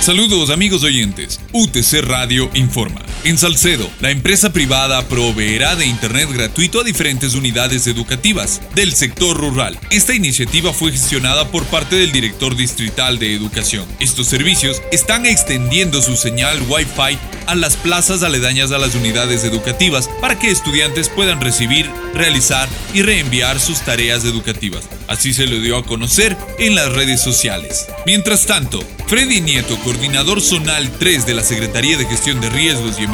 Saludos 0.00 0.50
amigos 0.50 0.84
oyentes. 0.84 1.40
UTC 1.52 2.02
Radio 2.02 2.50
informa. 2.52 3.00
En 3.24 3.38
Salcedo, 3.38 3.90
la 4.00 4.10
empresa 4.10 4.52
privada 4.52 5.08
proveerá 5.08 5.76
de 5.76 5.86
Internet 5.86 6.28
gratuito 6.30 6.80
a 6.80 6.84
diferentes 6.84 7.34
unidades 7.34 7.86
educativas 7.86 8.60
del 8.74 8.92
sector 8.92 9.34
rural. 9.38 9.78
Esta 9.90 10.14
iniciativa 10.14 10.74
fue 10.74 10.92
gestionada 10.92 11.50
por 11.50 11.64
parte 11.64 11.96
del 11.96 12.12
director 12.12 12.54
distrital 12.54 13.18
de 13.18 13.34
educación. 13.34 13.88
Estos 13.98 14.26
servicios 14.26 14.82
están 14.92 15.24
extendiendo 15.24 16.02
su 16.02 16.16
señal 16.16 16.60
Wi-Fi 16.68 17.18
a 17.46 17.54
las 17.54 17.76
plazas 17.76 18.22
aledañas 18.22 18.72
a 18.72 18.78
las 18.78 18.94
unidades 18.94 19.44
educativas 19.44 20.10
para 20.20 20.38
que 20.38 20.50
estudiantes 20.50 21.08
puedan 21.08 21.40
recibir, 21.40 21.90
realizar 22.12 22.68
y 22.92 23.00
reenviar 23.00 23.58
sus 23.58 23.80
tareas 23.80 24.26
educativas. 24.26 24.84
Así 25.08 25.32
se 25.32 25.46
lo 25.46 25.60
dio 25.60 25.78
a 25.78 25.86
conocer 25.86 26.36
en 26.58 26.74
las 26.74 26.92
redes 26.92 27.22
sociales. 27.22 27.86
Mientras 28.04 28.44
tanto, 28.44 28.84
Freddy 29.06 29.40
Nieto, 29.40 29.78
coordinador 29.78 30.40
zonal 30.40 30.90
3 30.98 31.26
de 31.26 31.34
la 31.34 31.42
Secretaría 31.42 31.96
de 31.96 32.06
Gestión 32.06 32.40
de 32.40 32.50
Riesgos 32.50 32.98
y 32.98 33.06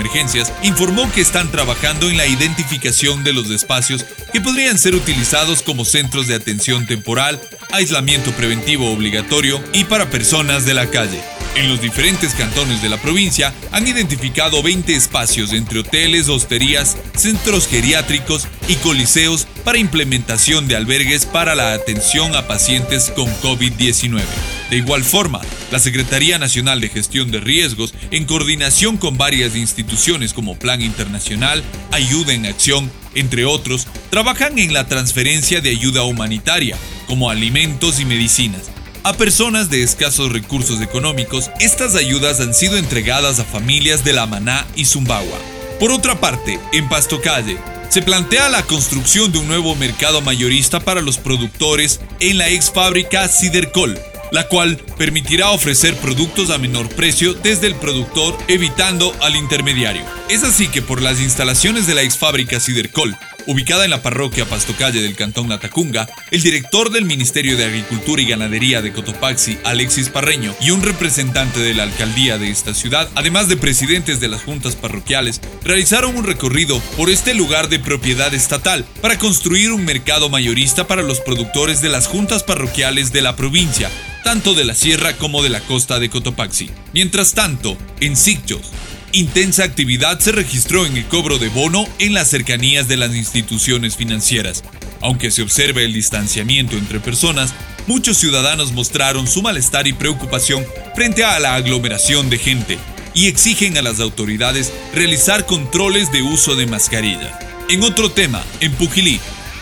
Informó 0.62 1.10
que 1.12 1.20
están 1.20 1.50
trabajando 1.50 2.08
en 2.08 2.16
la 2.16 2.26
identificación 2.26 3.24
de 3.24 3.32
los 3.32 3.50
espacios 3.50 4.04
que 4.32 4.40
podrían 4.40 4.78
ser 4.78 4.94
utilizados 4.94 5.62
como 5.62 5.84
centros 5.84 6.26
de 6.26 6.34
atención 6.34 6.86
temporal, 6.86 7.40
aislamiento 7.72 8.32
preventivo 8.32 8.90
obligatorio 8.90 9.62
y 9.72 9.84
para 9.84 10.10
personas 10.10 10.64
de 10.66 10.74
la 10.74 10.86
calle. 10.90 11.20
En 11.56 11.68
los 11.68 11.82
diferentes 11.82 12.32
cantones 12.34 12.80
de 12.80 12.88
la 12.88 12.96
provincia 12.96 13.52
han 13.72 13.86
identificado 13.86 14.62
20 14.62 14.94
espacios 14.94 15.52
entre 15.52 15.80
hoteles, 15.80 16.28
hosterías, 16.28 16.96
centros 17.16 17.66
geriátricos 17.66 18.46
y 18.68 18.76
coliseos 18.76 19.48
para 19.64 19.78
implementación 19.78 20.68
de 20.68 20.76
albergues 20.76 21.26
para 21.26 21.56
la 21.56 21.72
atención 21.72 22.36
a 22.36 22.46
pacientes 22.46 23.10
con 23.16 23.26
COVID-19. 23.42 24.22
De 24.70 24.76
igual 24.76 25.02
forma, 25.02 25.40
la 25.72 25.80
Secretaría 25.80 26.38
Nacional 26.38 26.80
de 26.80 26.88
Gestión 26.88 27.32
de 27.32 27.40
Riesgos, 27.40 27.94
en 28.12 28.26
coordinación 28.26 28.96
con 28.96 29.18
varias 29.18 29.56
instituciones 29.56 30.32
como 30.32 30.56
Plan 30.56 30.80
Internacional, 30.80 31.64
Ayuda 31.90 32.32
en 32.32 32.46
Acción, 32.46 32.90
entre 33.16 33.44
otros, 33.44 33.88
trabajan 34.10 34.56
en 34.60 34.72
la 34.72 34.86
transferencia 34.86 35.60
de 35.60 35.70
ayuda 35.70 36.04
humanitaria, 36.04 36.76
como 37.08 37.28
alimentos 37.28 37.98
y 37.98 38.04
medicinas 38.04 38.70
a 39.04 39.12
personas 39.14 39.70
de 39.70 39.82
escasos 39.82 40.32
recursos 40.32 40.80
económicos, 40.80 41.50
estas 41.60 41.94
ayudas 41.94 42.40
han 42.40 42.54
sido 42.54 42.76
entregadas 42.76 43.38
a 43.38 43.44
familias 43.44 44.04
de 44.04 44.12
La 44.12 44.26
Maná 44.26 44.66
y 44.76 44.84
Zumbagua. 44.84 45.38
Por 45.78 45.92
otra 45.92 46.20
parte, 46.20 46.58
en 46.72 46.88
Pasto 46.88 47.20
Calle, 47.20 47.56
se 47.88 48.02
plantea 48.02 48.48
la 48.48 48.62
construcción 48.62 49.32
de 49.32 49.38
un 49.38 49.48
nuevo 49.48 49.74
mercado 49.74 50.20
mayorista 50.20 50.80
para 50.80 51.00
los 51.00 51.18
productores 51.18 52.00
en 52.20 52.38
la 52.38 52.48
ex 52.48 52.70
fábrica 52.70 53.26
Cidercol, 53.28 53.98
la 54.30 54.46
cual 54.46 54.76
permitirá 54.96 55.50
ofrecer 55.50 55.96
productos 55.96 56.50
a 56.50 56.58
menor 56.58 56.88
precio 56.88 57.34
desde 57.34 57.66
el 57.66 57.74
productor 57.74 58.36
evitando 58.46 59.14
al 59.22 59.36
intermediario. 59.36 60.04
Es 60.28 60.44
así 60.44 60.68
que 60.68 60.82
por 60.82 61.02
las 61.02 61.20
instalaciones 61.20 61.86
de 61.86 61.94
la 61.94 62.02
ex 62.02 62.16
fábrica 62.16 62.60
Cidercol 62.60 63.16
ubicada 63.50 63.84
en 63.84 63.90
la 63.90 64.00
parroquia 64.00 64.44
Pastocalle 64.44 65.02
del 65.02 65.16
Cantón 65.16 65.48
Latacunga, 65.48 66.08
el 66.30 66.40
director 66.40 66.92
del 66.92 67.04
Ministerio 67.04 67.56
de 67.56 67.64
Agricultura 67.64 68.22
y 68.22 68.26
Ganadería 68.26 68.80
de 68.80 68.92
Cotopaxi, 68.92 69.58
Alexis 69.64 70.08
Parreño, 70.08 70.54
y 70.60 70.70
un 70.70 70.84
representante 70.84 71.58
de 71.58 71.74
la 71.74 71.82
alcaldía 71.82 72.38
de 72.38 72.48
esta 72.48 72.74
ciudad, 72.74 73.08
además 73.16 73.48
de 73.48 73.56
presidentes 73.56 74.20
de 74.20 74.28
las 74.28 74.44
juntas 74.44 74.76
parroquiales, 74.76 75.40
realizaron 75.64 76.16
un 76.16 76.22
recorrido 76.22 76.78
por 76.96 77.10
este 77.10 77.34
lugar 77.34 77.68
de 77.68 77.80
propiedad 77.80 78.32
estatal 78.34 78.84
para 79.00 79.18
construir 79.18 79.72
un 79.72 79.84
mercado 79.84 80.28
mayorista 80.28 80.86
para 80.86 81.02
los 81.02 81.18
productores 81.18 81.82
de 81.82 81.88
las 81.88 82.06
juntas 82.06 82.44
parroquiales 82.44 83.12
de 83.12 83.22
la 83.22 83.34
provincia, 83.34 83.90
tanto 84.22 84.54
de 84.54 84.64
la 84.64 84.76
sierra 84.76 85.14
como 85.16 85.42
de 85.42 85.50
la 85.50 85.60
costa 85.60 85.98
de 85.98 86.08
Cotopaxi. 86.08 86.70
Mientras 86.92 87.34
tanto, 87.34 87.76
en 87.98 88.16
Sicchos, 88.16 88.70
Intensa 89.12 89.64
actividad 89.64 90.20
se 90.20 90.30
registró 90.30 90.86
en 90.86 90.96
el 90.96 91.04
cobro 91.04 91.38
de 91.38 91.48
bono 91.48 91.84
en 91.98 92.14
las 92.14 92.30
cercanías 92.30 92.86
de 92.86 92.96
las 92.96 93.12
instituciones 93.16 93.96
financieras. 93.96 94.62
Aunque 95.00 95.32
se 95.32 95.42
observa 95.42 95.80
el 95.80 95.92
distanciamiento 95.92 96.76
entre 96.76 97.00
personas, 97.00 97.52
muchos 97.88 98.18
ciudadanos 98.18 98.70
mostraron 98.70 99.26
su 99.26 99.42
malestar 99.42 99.88
y 99.88 99.94
preocupación 99.94 100.64
frente 100.94 101.24
a 101.24 101.40
la 101.40 101.56
aglomeración 101.56 102.30
de 102.30 102.38
gente 102.38 102.78
y 103.12 103.26
exigen 103.26 103.76
a 103.78 103.82
las 103.82 103.98
autoridades 103.98 104.72
realizar 104.94 105.44
controles 105.44 106.12
de 106.12 106.22
uso 106.22 106.54
de 106.54 106.66
mascarilla. 106.66 107.36
En 107.68 107.82
otro 107.82 108.12
tema, 108.12 108.44
en 108.60 108.70
Pujilí, 108.72 109.18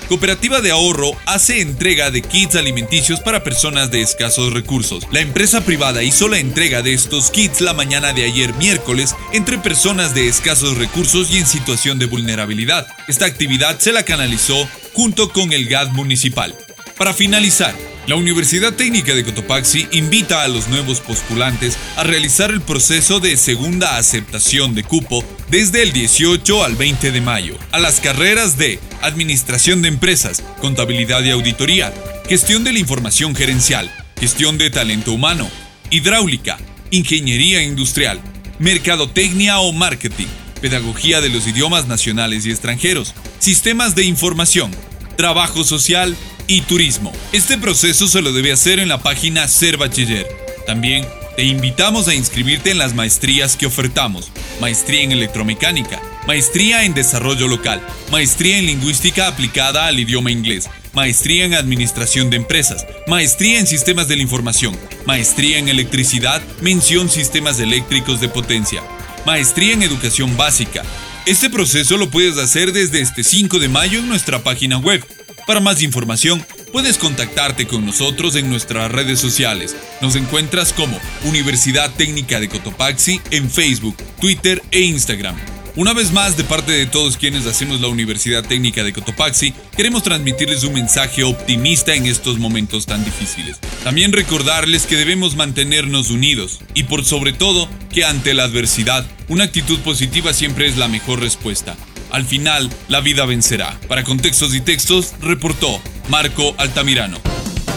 Cooperativa 0.08 0.62
de 0.62 0.70
Ahorro 0.70 1.10
hace 1.26 1.60
entrega 1.60 2.10
de 2.10 2.22
kits 2.22 2.56
alimenticios 2.56 3.20
para 3.20 3.44
personas 3.44 3.90
de 3.90 4.00
escasos 4.00 4.54
recursos. 4.54 5.04
La 5.12 5.20
empresa 5.20 5.60
privada 5.60 6.02
hizo 6.02 6.28
la 6.28 6.38
entrega 6.38 6.80
de 6.80 6.94
estos 6.94 7.30
kits 7.30 7.60
la 7.60 7.74
mañana 7.74 8.14
de 8.14 8.24
ayer 8.24 8.54
miércoles 8.54 9.14
entre 9.34 9.58
personas 9.58 10.14
de 10.14 10.26
escasos 10.26 10.78
recursos 10.78 11.30
y 11.30 11.36
en 11.36 11.46
situación 11.46 11.98
de 11.98 12.06
vulnerabilidad. 12.06 12.86
Esta 13.06 13.26
actividad 13.26 13.78
se 13.80 13.92
la 13.92 14.02
canalizó 14.02 14.66
junto 14.94 15.28
con 15.30 15.52
el 15.52 15.68
GAD 15.68 15.88
municipal. 15.88 16.56
Para 16.96 17.12
finalizar, 17.12 17.74
la 18.08 18.16
Universidad 18.16 18.72
Técnica 18.72 19.14
de 19.14 19.22
Cotopaxi 19.22 19.86
invita 19.92 20.42
a 20.42 20.48
los 20.48 20.68
nuevos 20.68 21.00
postulantes 21.00 21.76
a 21.94 22.04
realizar 22.04 22.50
el 22.50 22.62
proceso 22.62 23.20
de 23.20 23.36
segunda 23.36 23.98
aceptación 23.98 24.74
de 24.74 24.82
cupo 24.82 25.22
desde 25.50 25.82
el 25.82 25.92
18 25.92 26.64
al 26.64 26.74
20 26.74 27.12
de 27.12 27.20
mayo 27.20 27.58
a 27.70 27.78
las 27.78 28.00
carreras 28.00 28.56
de 28.56 28.80
Administración 29.02 29.82
de 29.82 29.88
Empresas, 29.88 30.42
Contabilidad 30.62 31.22
y 31.22 31.30
Auditoría, 31.30 31.92
Gestión 32.26 32.64
de 32.64 32.72
la 32.72 32.78
Información 32.78 33.36
Gerencial, 33.36 33.94
Gestión 34.18 34.56
de 34.56 34.70
Talento 34.70 35.12
Humano, 35.12 35.46
Hidráulica, 35.90 36.56
Ingeniería 36.90 37.62
Industrial, 37.62 38.22
Mercadotecnia 38.58 39.58
o 39.58 39.70
Marketing, 39.72 40.28
Pedagogía 40.62 41.20
de 41.20 41.28
los 41.28 41.46
Idiomas 41.46 41.86
Nacionales 41.86 42.46
y 42.46 42.52
Extranjeros, 42.52 43.14
Sistemas 43.38 43.94
de 43.94 44.04
Información, 44.04 44.70
Trabajo 45.18 45.62
Social, 45.62 46.16
y 46.48 46.62
turismo. 46.62 47.12
Este 47.32 47.58
proceso 47.58 48.08
se 48.08 48.22
lo 48.22 48.32
debe 48.32 48.50
hacer 48.50 48.80
en 48.80 48.88
la 48.88 49.00
página 49.00 49.46
Ser 49.46 49.76
Bachiller. 49.76 50.26
También 50.66 51.06
te 51.36 51.44
invitamos 51.44 52.08
a 52.08 52.14
inscribirte 52.14 52.72
en 52.72 52.78
las 52.78 52.94
maestrías 52.94 53.56
que 53.56 53.66
ofertamos. 53.66 54.32
Maestría 54.60 55.02
en 55.02 55.12
electromecánica, 55.12 56.02
maestría 56.26 56.84
en 56.84 56.94
desarrollo 56.94 57.46
local, 57.46 57.80
maestría 58.10 58.58
en 58.58 58.66
lingüística 58.66 59.28
aplicada 59.28 59.86
al 59.86 60.00
idioma 60.00 60.32
inglés, 60.32 60.68
maestría 60.94 61.44
en 61.44 61.54
administración 61.54 62.30
de 62.30 62.38
empresas, 62.38 62.84
maestría 63.06 63.60
en 63.60 63.68
sistemas 63.68 64.08
de 64.08 64.16
la 64.16 64.22
información, 64.22 64.76
maestría 65.06 65.58
en 65.58 65.68
electricidad, 65.68 66.42
mención 66.60 67.08
sistemas 67.08 67.60
eléctricos 67.60 68.20
de 68.20 68.28
potencia, 68.28 68.82
maestría 69.24 69.74
en 69.74 69.82
educación 69.82 70.36
básica. 70.36 70.82
Este 71.24 71.50
proceso 71.50 71.98
lo 71.98 72.10
puedes 72.10 72.38
hacer 72.38 72.72
desde 72.72 73.00
este 73.00 73.22
5 73.22 73.58
de 73.58 73.68
mayo 73.68 74.00
en 74.00 74.08
nuestra 74.08 74.42
página 74.42 74.78
web 74.78 75.04
para 75.48 75.60
más 75.60 75.82
información, 75.82 76.44
puedes 76.74 76.98
contactarte 76.98 77.66
con 77.66 77.86
nosotros 77.86 78.36
en 78.36 78.50
nuestras 78.50 78.92
redes 78.92 79.18
sociales. 79.18 79.74
Nos 80.02 80.14
encuentras 80.14 80.74
como 80.74 81.00
Universidad 81.24 81.90
Técnica 81.94 82.38
de 82.38 82.50
Cotopaxi 82.50 83.18
en 83.30 83.50
Facebook, 83.50 83.96
Twitter 84.20 84.62
e 84.70 84.80
Instagram. 84.80 85.34
Una 85.74 85.94
vez 85.94 86.12
más, 86.12 86.36
de 86.36 86.44
parte 86.44 86.72
de 86.72 86.84
todos 86.84 87.16
quienes 87.16 87.46
hacemos 87.46 87.80
la 87.80 87.88
Universidad 87.88 88.44
Técnica 88.44 88.84
de 88.84 88.92
Cotopaxi, 88.92 89.54
queremos 89.74 90.02
transmitirles 90.02 90.64
un 90.64 90.74
mensaje 90.74 91.24
optimista 91.24 91.94
en 91.94 92.04
estos 92.04 92.38
momentos 92.38 92.84
tan 92.84 93.02
difíciles. 93.02 93.56
También 93.84 94.12
recordarles 94.12 94.84
que 94.84 94.96
debemos 94.96 95.34
mantenernos 95.34 96.10
unidos 96.10 96.60
y 96.74 96.82
por 96.82 97.06
sobre 97.06 97.32
todo 97.32 97.70
que 97.90 98.04
ante 98.04 98.34
la 98.34 98.44
adversidad, 98.44 99.06
una 99.28 99.44
actitud 99.44 99.78
positiva 99.78 100.34
siempre 100.34 100.66
es 100.66 100.76
la 100.76 100.88
mejor 100.88 101.20
respuesta. 101.20 101.74
Al 102.10 102.24
final, 102.24 102.70
la 102.88 103.00
vida 103.00 103.26
vencerá. 103.26 103.78
Para 103.88 104.02
contextos 104.02 104.54
y 104.54 104.60
textos, 104.60 105.14
reportó 105.20 105.80
Marco 106.08 106.54
Altamirano. 106.56 107.18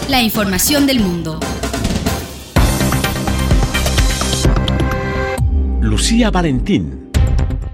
La 0.08 0.22
información 0.22 0.86
del 0.86 1.00
mundo. 1.00 1.38
Lucía 5.80 6.30
Valentín. 6.30 7.10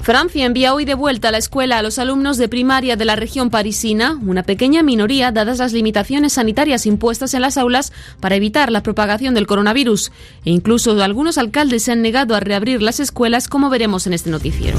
Francia 0.01 0.47
envía 0.47 0.73
hoy 0.73 0.87
de 0.87 0.95
vuelta 0.95 1.29
a 1.29 1.33
la 1.33 1.39
escuela 1.39 1.79
a 1.79 1.83
los 1.83 1.99
alumnos 1.99 2.39
de 2.39 2.49
primaria 2.49 2.97
de 2.97 3.05
la 3.05 3.15
región 3.15 3.51
parisina, 3.51 4.19
una 4.25 4.43
pequeña 4.43 4.83
minoría 4.83 5.33
dadas 5.33 5.59
las 5.59 5.75
limitaciones 5.75 6.33
sanitarias 6.33 6.87
impuestas 6.87 7.35
en 7.35 7.43
las 7.43 7.59
aulas 7.59 7.93
para 8.19 8.37
evitar 8.37 8.73
la 8.73 8.83
propagación 8.83 9.35
del 9.35 9.47
coronavirus. 9.47 10.11
E 10.45 10.51
incluso 10.51 11.01
algunos 11.03 11.37
alcaldes 11.37 11.83
se 11.83 11.93
han 11.93 12.01
negado 12.01 12.35
a 12.35 12.41
reabrir 12.41 12.81
las 12.81 13.01
escuelas, 13.01 13.49
como 13.49 13.69
veremos 13.69 14.07
en 14.07 14.15
este 14.15 14.31
noticiero. 14.31 14.79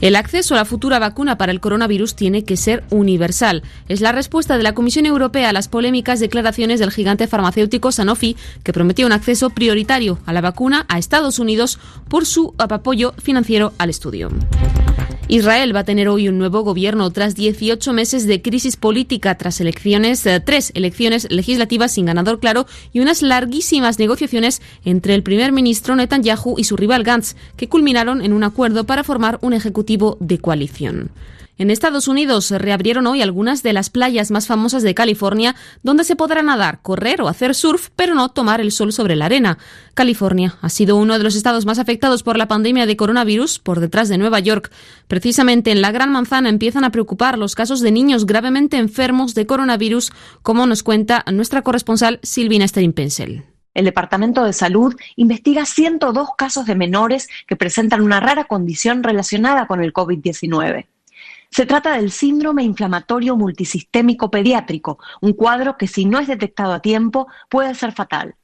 El 0.00 0.16
acceso 0.16 0.54
a 0.54 0.58
la 0.58 0.64
futura 0.64 0.98
vacuna 0.98 1.36
para 1.36 1.52
el 1.52 1.60
coronavirus 1.60 2.14
tiene 2.14 2.44
que 2.44 2.56
ser 2.56 2.84
universal. 2.90 3.62
Es 3.88 4.00
la 4.00 4.12
respuesta 4.12 4.56
de 4.56 4.62
la 4.62 4.74
Comisión 4.74 5.04
Europea 5.04 5.50
a 5.50 5.52
las 5.52 5.68
polémicas 5.68 6.20
declaraciones 6.20 6.80
del 6.80 6.90
gigante 6.90 7.26
farmacéutico 7.26 7.92
Sanofi, 7.92 8.36
que 8.64 8.72
prometió 8.72 9.06
un 9.06 9.12
acceso 9.12 9.50
prioritario 9.50 10.18
a 10.24 10.32
la 10.32 10.40
vacuna 10.40 10.86
a 10.88 10.98
Estados 10.98 11.38
Unidos 11.38 11.78
por 12.08 12.24
su 12.24 12.54
apoyo 12.58 13.12
financiero 13.18 13.74
al 13.78 13.90
estudio. 13.90 14.30
Israel 15.30 15.74
va 15.74 15.80
a 15.80 15.84
tener 15.84 16.08
hoy 16.08 16.28
un 16.28 16.38
nuevo 16.38 16.62
gobierno 16.62 17.08
tras 17.12 17.36
18 17.36 17.92
meses 17.92 18.26
de 18.26 18.42
crisis 18.42 18.76
política, 18.76 19.36
tras 19.36 19.60
elecciones, 19.60 20.26
eh, 20.26 20.40
tres 20.40 20.72
elecciones 20.74 21.28
legislativas 21.30 21.92
sin 21.92 22.06
ganador 22.06 22.40
claro 22.40 22.66
y 22.92 22.98
unas 22.98 23.22
larguísimas 23.22 24.00
negociaciones 24.00 24.60
entre 24.84 25.14
el 25.14 25.22
primer 25.22 25.52
ministro 25.52 25.94
Netanyahu 25.94 26.56
y 26.58 26.64
su 26.64 26.76
rival 26.76 27.04
Gantz, 27.04 27.36
que 27.56 27.68
culminaron 27.68 28.22
en 28.22 28.32
un 28.32 28.42
acuerdo 28.42 28.86
para 28.86 29.04
formar 29.04 29.38
un 29.40 29.52
ejecutivo 29.52 30.16
de 30.18 30.38
coalición. 30.38 31.12
En 31.60 31.70
Estados 31.70 32.08
Unidos 32.08 32.46
se 32.46 32.58
reabrieron 32.58 33.06
hoy 33.06 33.20
algunas 33.20 33.62
de 33.62 33.74
las 33.74 33.90
playas 33.90 34.30
más 34.30 34.46
famosas 34.46 34.82
de 34.82 34.94
California, 34.94 35.54
donde 35.82 36.04
se 36.04 36.16
podrá 36.16 36.40
nadar, 36.42 36.80
correr 36.80 37.20
o 37.20 37.28
hacer 37.28 37.54
surf, 37.54 37.90
pero 37.96 38.14
no 38.14 38.30
tomar 38.30 38.62
el 38.62 38.72
sol 38.72 38.94
sobre 38.94 39.14
la 39.14 39.26
arena. 39.26 39.58
California 39.92 40.54
ha 40.62 40.70
sido 40.70 40.96
uno 40.96 41.18
de 41.18 41.22
los 41.22 41.36
estados 41.36 41.66
más 41.66 41.78
afectados 41.78 42.22
por 42.22 42.38
la 42.38 42.48
pandemia 42.48 42.86
de 42.86 42.96
coronavirus, 42.96 43.58
por 43.58 43.80
detrás 43.80 44.08
de 44.08 44.16
Nueva 44.16 44.40
York. 44.40 44.72
Precisamente 45.06 45.70
en 45.70 45.82
la 45.82 45.92
Gran 45.92 46.10
Manzana 46.10 46.48
empiezan 46.48 46.84
a 46.84 46.92
preocupar 46.92 47.36
los 47.36 47.54
casos 47.54 47.82
de 47.82 47.92
niños 47.92 48.24
gravemente 48.24 48.78
enfermos 48.78 49.34
de 49.34 49.44
coronavirus, 49.44 50.12
como 50.42 50.64
nos 50.64 50.82
cuenta 50.82 51.26
nuestra 51.30 51.60
corresponsal 51.60 52.20
Silvina 52.22 52.66
Stein-Pensel. 52.66 53.44
El 53.74 53.84
Departamento 53.84 54.44
de 54.44 54.54
Salud 54.54 54.94
investiga 55.14 55.66
102 55.66 56.30
casos 56.38 56.64
de 56.64 56.74
menores 56.74 57.28
que 57.46 57.56
presentan 57.56 58.00
una 58.00 58.18
rara 58.18 58.44
condición 58.44 59.02
relacionada 59.02 59.66
con 59.66 59.84
el 59.84 59.92
COVID-19. 59.92 60.86
Se 61.50 61.66
trata 61.66 61.96
del 61.96 62.12
síndrome 62.12 62.62
inflamatorio 62.62 63.36
multisistémico 63.36 64.30
pediátrico, 64.30 64.98
un 65.20 65.32
cuadro 65.32 65.76
que 65.76 65.88
si 65.88 66.04
no 66.04 66.20
es 66.20 66.28
detectado 66.28 66.72
a 66.72 66.80
tiempo 66.80 67.26
puede 67.48 67.74
ser 67.74 67.92
fatal. 67.92 68.36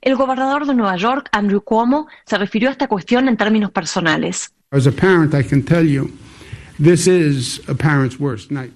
El 0.00 0.16
gobernador 0.16 0.66
de 0.66 0.74
Nueva 0.74 0.96
York, 0.96 1.28
Andrew 1.32 1.62
Cuomo, 1.62 2.06
se 2.24 2.38
refirió 2.38 2.68
a 2.68 2.72
esta 2.72 2.88
cuestión 2.88 3.28
en 3.28 3.36
términos 3.36 3.72
personales. 3.72 4.54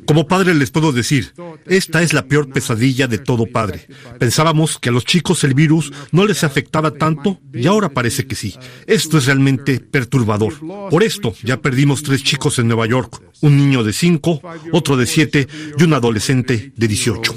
Como 0.07 0.27
padre 0.27 0.55
les 0.55 0.71
puedo 0.71 0.93
decir, 0.93 1.33
esta 1.67 2.03
es 2.03 2.13
la 2.13 2.25
peor 2.27 2.49
pesadilla 2.51 3.07
de 3.07 3.19
todo 3.19 3.47
padre. 3.47 3.87
Pensábamos 4.19 4.79
que 4.79 4.89
a 4.89 4.93
los 4.93 5.05
chicos 5.05 5.45
el 5.45 5.55
virus 5.55 5.93
no 6.13 6.27
les 6.27 6.45
afectaba 6.45 6.93
tanto 6.93 7.39
y 7.53 7.67
ahora 7.67 7.91
parece 7.91 8.27
que 8.27 8.35
sí. 8.35 8.55
Esto 8.87 9.19
es 9.19 9.27
realmente 9.27 9.81
perturbador. 9.81 10.55
Por 10.91 11.03
esto 11.03 11.35
ya 11.43 11.59
perdimos 11.59 12.03
tres 12.03 12.23
chicos 12.23 12.59
en 12.59 12.69
Nueva 12.69 12.87
York, 12.87 13.23
un 13.43 13.57
niño 13.57 13.85
de 13.85 13.93
cinco, 13.93 14.41
otro 14.73 14.97
de 14.97 15.07
siete 15.07 15.47
y 15.79 15.83
un 15.83 15.95
adolescente 15.95 16.73
de 16.75 16.89
18. 16.89 17.37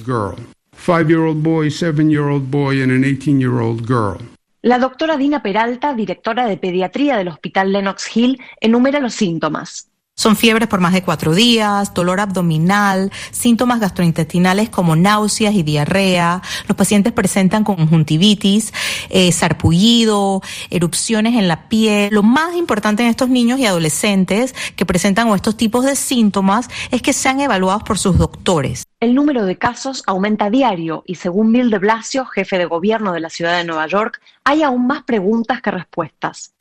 La 4.62 4.79
doctora 4.79 5.17
Dina 5.17 5.43
Peralta, 5.43 5.93
directora 5.93 6.48
de 6.48 6.55
pediatría 6.55 7.17
del 7.17 7.27
Hospital 7.27 7.74
Lenox 7.74 8.15
Hill, 8.15 8.41
enumera 8.62 9.01
los 9.01 9.13
síntomas. 9.13 9.89
Son 10.15 10.36
fiebres 10.36 10.67
por 10.67 10.79
más 10.79 10.93
de 10.93 11.01
cuatro 11.01 11.34
días, 11.34 11.91
dolor 11.96 12.20
abdominal, 12.20 13.12
síntomas 13.32 13.79
gastrointestinales 13.79 14.70
como 14.70 14.96
náuseas 14.96 15.55
y 15.55 15.63
diarrea. 15.63 16.43
Los 16.67 16.77
pacientes 16.77 17.13
presentan 17.13 17.63
conjuntivitis, 17.63 18.74
eh, 19.10 19.32
sarpullido, 19.32 20.43
erupciones 20.70 21.34
en 21.34 21.48
la 21.48 21.67
piel. 21.67 22.13
Lo 22.13 22.22
más 22.22 22.55
importante 22.55 23.01
en 23.01 23.10
estos 23.10 23.29
niños 23.29 23.60
y 23.60 23.65
adolescentes 23.65 24.53
que 24.75 24.86
presentan 24.86 25.29
estos 25.29 25.58
tipos 25.58 25.84
de 25.84 25.96
síntomas 25.96 26.70
es 26.91 27.01
que 27.01 27.12
sean 27.12 27.41
evaluados 27.41 27.82
por 27.82 27.98
sus 27.98 28.15
doctores. 28.20 28.84
El 29.00 29.15
número 29.15 29.46
de 29.46 29.58
casos 29.58 30.03
aumenta 30.05 30.51
diario 30.51 31.03
y 31.08 31.15
según 31.15 31.51
Bill 31.51 31.72
de 31.72 31.79
Blasio, 31.79 32.25
jefe 32.27 32.60
de 32.60 32.65
gobierno 32.65 33.13
de 33.13 33.20
la 33.20 33.32
ciudad 33.32 33.58
de 33.58 33.63
Nueva 33.63 33.88
York, 33.88 34.22
hay 34.43 34.62
aún 34.62 34.86
más 34.86 35.03
preguntas 35.03 35.60
que 35.60 35.72
respuestas. 35.72 36.53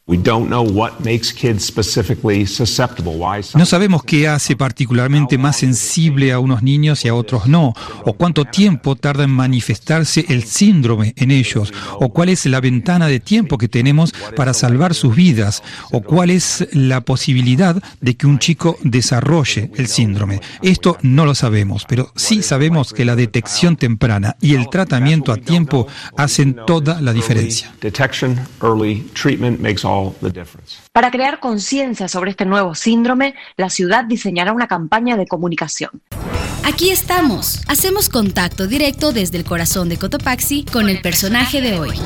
No 3.55 3.67
sabemos 3.67 4.03
qué 4.05 4.29
hace 4.29 4.57
particularmente 4.57 5.39
más 5.39 5.57
sensible 5.57 6.33
a 6.33 6.39
unos 6.39 6.63
niños 6.63 7.05
y 7.05 7.09
a 7.09 7.15
otros 7.15 7.47
no, 7.47 7.73
o 8.05 8.13
cuánto 8.13 8.45
tiempo 8.45 8.97
tarda 8.97 9.25
en 9.25 9.31
manifestarse 9.31 10.25
el 10.29 10.45
síndrome 10.45 11.15
en 11.17 11.31
ellos, 11.31 11.73
o 11.99 12.13
cuál 12.13 12.29
es 12.29 12.47
la 12.47 12.61
ventana 12.61 13.07
de 13.07 13.21
tiempo 13.21 13.59
que 13.59 13.69
tenemos 13.69 14.13
para 14.37 14.55
salvar 14.55 14.95
sus 14.95 15.15
vidas, 15.15 15.63
o 15.91 16.01
cuál 16.03 16.31
es 16.31 16.69
la 16.73 17.01
posibilidad 17.01 17.83
de 18.01 18.17
que 18.17 18.27
un 18.27 18.39
chico 18.39 18.77
desarrolle 18.83 19.71
el 19.77 19.87
síndrome. 19.87 20.41
Esto 20.63 20.99
no 21.03 21.25
lo 21.25 21.35
sabemos, 21.35 21.85
pero 21.89 22.13
sí 22.17 22.43
sabemos 22.43 22.93
que 22.93 23.05
la 23.05 23.17
detección 23.17 23.77
temprana 23.77 24.37
y 24.41 24.55
el 24.55 24.69
tratamiento 24.69 25.33
a 25.33 25.37
tiempo 25.37 25.87
hacen 26.17 26.57
toda 26.67 27.01
la 27.01 27.13
diferencia. 27.13 27.75
Para 30.93 31.11
crear 31.11 31.41
conciencia 31.41 32.09
sobre 32.09 32.31
este 32.31 32.45
nuevo 32.45 32.75
síndrome, 32.75 33.35
la 33.57 33.69
ciudad 33.69 34.05
diseñará 34.05 34.53
una 34.53 34.67
campaña 34.67 35.17
de 35.17 35.27
comunicación. 35.27 35.91
Aquí 36.65 36.91
estamos. 36.91 37.65
Hacemos 37.69 38.09
contacto 38.09 38.67
directo 38.67 39.13
desde 39.13 39.39
el 39.39 39.45
corazón 39.45 39.89
de 39.89 39.99
Cotopaxi 39.99 40.65
con 40.65 40.89
el 40.89 41.01
personaje 41.03 41.61
de 41.61 41.79
hoy. 41.79 41.97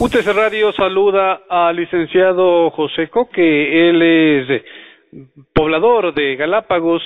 UTC 0.00 0.26
Radio 0.34 0.72
saluda 0.72 1.42
al 1.48 1.76
licenciado 1.76 2.70
Joseco, 2.70 3.28
que 3.28 3.90
él 3.90 4.02
es 4.02 4.62
poblador 5.52 6.14
de 6.14 6.36
Galápagos 6.36 7.02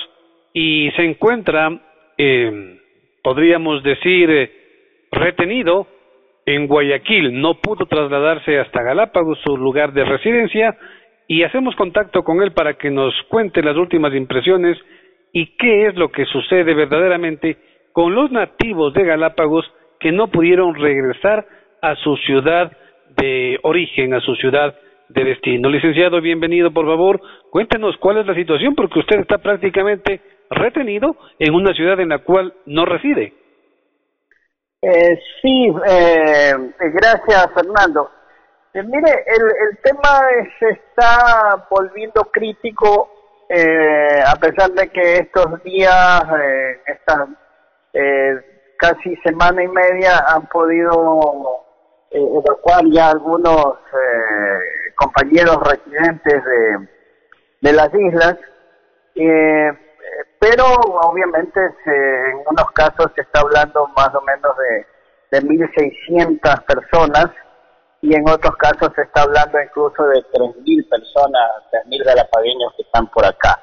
y 0.53 0.91
se 0.95 1.03
encuentra, 1.03 1.81
eh, 2.17 2.79
podríamos 3.23 3.83
decir, 3.83 4.29
eh, 4.29 4.51
retenido 5.11 5.87
en 6.45 6.67
Guayaquil. 6.67 7.39
No 7.39 7.55
pudo 7.55 7.85
trasladarse 7.85 8.59
hasta 8.59 8.83
Galápagos, 8.83 9.39
su 9.43 9.57
lugar 9.57 9.93
de 9.93 10.05
residencia, 10.05 10.77
y 11.27 11.43
hacemos 11.43 11.75
contacto 11.75 12.23
con 12.23 12.41
él 12.41 12.51
para 12.51 12.73
que 12.75 12.91
nos 12.91 13.13
cuente 13.29 13.63
las 13.63 13.77
últimas 13.77 14.13
impresiones 14.13 14.77
y 15.31 15.55
qué 15.57 15.87
es 15.87 15.95
lo 15.95 16.11
que 16.11 16.25
sucede 16.25 16.73
verdaderamente 16.73 17.57
con 17.91 18.13
los 18.13 18.31
nativos 18.31 18.93
de 18.93 19.03
Galápagos 19.03 19.65
que 19.99 20.11
no 20.11 20.27
pudieron 20.27 20.75
regresar 20.75 21.45
a 21.81 21.95
su 21.95 22.17
ciudad 22.17 22.71
de 23.15 23.59
origen, 23.63 24.13
a 24.13 24.19
su 24.19 24.35
ciudad 24.35 24.75
de 25.09 25.23
destino. 25.23 25.69
Licenciado, 25.69 26.19
bienvenido, 26.21 26.71
por 26.71 26.85
favor. 26.85 27.21
Cuéntenos 27.51 27.95
cuál 27.97 28.17
es 28.17 28.27
la 28.27 28.35
situación, 28.35 28.75
porque 28.75 28.99
usted 28.99 29.19
está 29.19 29.37
prácticamente 29.37 30.21
retenido 30.49 31.15
en 31.39 31.53
una 31.53 31.73
ciudad 31.73 31.99
en 31.99 32.09
la 32.09 32.19
cual 32.19 32.53
no 32.65 32.85
reside. 32.85 33.33
Eh, 34.85 35.17
sí, 35.41 35.73
eh, 35.85 36.53
gracias 36.77 37.47
Fernando. 37.53 38.11
Eh, 38.73 38.83
mire, 38.83 39.23
el, 39.27 39.43
el 39.43 39.77
tema 39.81 40.27
se 40.59 40.71
está 40.71 41.65
volviendo 41.69 42.25
crítico 42.25 43.45
eh, 43.47 44.21
a 44.27 44.35
pesar 44.35 44.71
de 44.71 44.89
que 44.89 45.19
estos 45.19 45.63
días, 45.63 46.23
eh, 46.37 46.81
estas 46.85 47.29
casi 48.77 49.15
semana 49.17 49.63
y 49.63 49.69
media 49.69 50.17
han 50.27 50.47
podido 50.47 51.63
evacuar 52.11 52.83
ya 52.91 53.11
algunos 53.11 53.77
compañeros 54.95 55.57
residentes 55.63 56.43
de, 56.43 56.87
de 57.61 57.73
las 57.73 57.93
islas. 57.93 58.37
Eh, 59.15 59.71
pero 60.43 60.65
obviamente 61.03 61.57
en 61.85 62.43
unos 62.45 62.69
casos 62.73 63.09
se 63.15 63.21
está 63.21 63.39
hablando 63.39 63.87
más 63.95 64.13
o 64.13 64.21
menos 64.23 64.51
de, 64.57 65.39
de 65.39 65.47
1.600 65.47 66.65
personas 66.65 67.27
y 68.01 68.13
en 68.13 68.27
otros 68.27 68.53
casos 68.57 68.91
se 68.93 69.03
está 69.03 69.21
hablando 69.21 69.57
incluso 69.61 70.03
de 70.03 70.19
3.000 70.33 70.89
personas, 70.89 71.49
3.000 71.87 72.05
galapagueños 72.05 72.73
que 72.75 72.83
están 72.83 73.07
por 73.07 73.23
acá. 73.23 73.57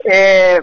Eh, 0.00 0.60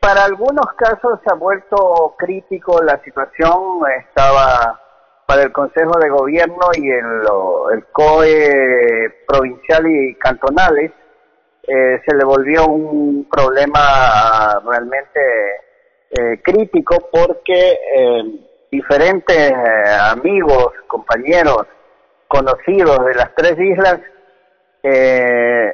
para 0.00 0.24
algunos 0.24 0.66
casos 0.76 1.20
se 1.22 1.32
ha 1.32 1.36
vuelto 1.36 2.16
crítico 2.18 2.82
la 2.82 3.00
situación, 3.04 3.82
estaba 4.04 4.80
para 5.26 5.42
el 5.42 5.52
Consejo 5.52 5.96
de 6.00 6.10
Gobierno 6.10 6.70
y 6.74 6.90
el, 6.90 7.22
el 7.72 7.84
COE 7.92 9.14
provincial 9.28 9.86
y 9.86 10.16
cantonales, 10.16 10.90
eh, 11.64 12.00
se 12.04 12.16
le 12.16 12.24
volvió 12.24 12.66
un 12.66 13.28
problema 13.30 14.60
realmente 14.66 15.20
eh, 16.10 16.40
crítico 16.42 17.08
porque 17.10 17.78
eh, 17.96 18.22
diferentes 18.70 19.52
amigos, 20.00 20.72
compañeros, 20.88 21.66
conocidos 22.26 23.04
de 23.04 23.14
las 23.14 23.34
tres 23.36 23.58
islas, 23.60 24.00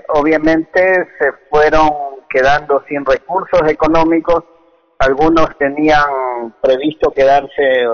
obviamente 0.09 1.09
se 1.19 1.33
fueron 1.49 1.89
quedando 2.29 2.83
sin 2.89 3.07
recursos 3.07 3.63
económicos, 3.67 4.45
algunos 4.99 5.57
tenían 5.57 6.53
previsto 6.61 7.13
quedarse 7.13 7.87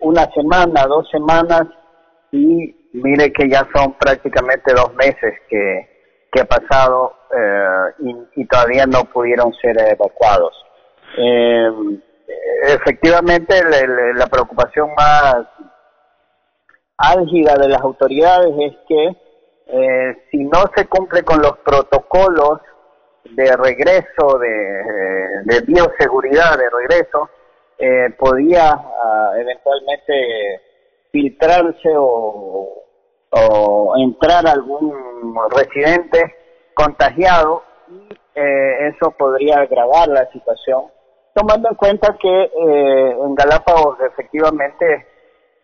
una 0.00 0.26
semana, 0.32 0.86
dos 0.86 1.08
semanas, 1.10 1.68
y 2.32 2.74
mire 2.94 3.32
que 3.32 3.48
ya 3.48 3.68
son 3.74 3.92
prácticamente 3.92 4.72
dos 4.74 4.92
meses 4.94 5.34
que, 5.48 5.95
que 6.36 6.42
ha 6.42 6.44
pasado 6.44 7.14
eh, 7.34 8.14
y, 8.36 8.44
todavía 8.46 8.84
no 8.86 9.04
pudieron 9.04 9.54
ser 9.54 9.76
evacuados. 9.80 10.54
Eh, 11.16 11.70
efectivamente, 12.64 13.62
la 14.14 14.26
preocupación 14.26 14.90
más 14.94 15.46
álgida 16.98 17.56
de 17.56 17.68
las 17.68 17.80
autoridades 17.80 18.54
es 18.58 18.76
que 18.86 19.16
eh, 19.68 20.26
si 20.30 20.44
no 20.44 20.64
se 20.76 20.86
cumple 20.86 21.22
con 21.22 21.40
los 21.40 21.58
protocolos 21.58 22.60
de 23.24 23.56
regreso, 23.56 24.38
de, 24.38 25.60
bioseguridad 25.66 26.58
de 26.58 26.70
regreso, 26.70 27.30
podía 28.18 28.72
ah, 28.72 29.32
eventualmente 29.36 30.60
filtrarse 31.10 31.90
o, 31.96 32.85
o 33.36 33.94
entrar 33.96 34.46
algún 34.46 34.94
residente 35.50 36.34
contagiado 36.74 37.62
y 37.88 38.08
eh, 38.34 38.88
eso 38.88 39.10
podría 39.12 39.60
agravar 39.60 40.08
la 40.08 40.30
situación, 40.30 40.84
tomando 41.34 41.68
en 41.68 41.74
cuenta 41.74 42.16
que 42.20 42.28
eh, 42.28 43.10
en 43.10 43.34
Galápagos 43.34 43.98
efectivamente 44.00 45.06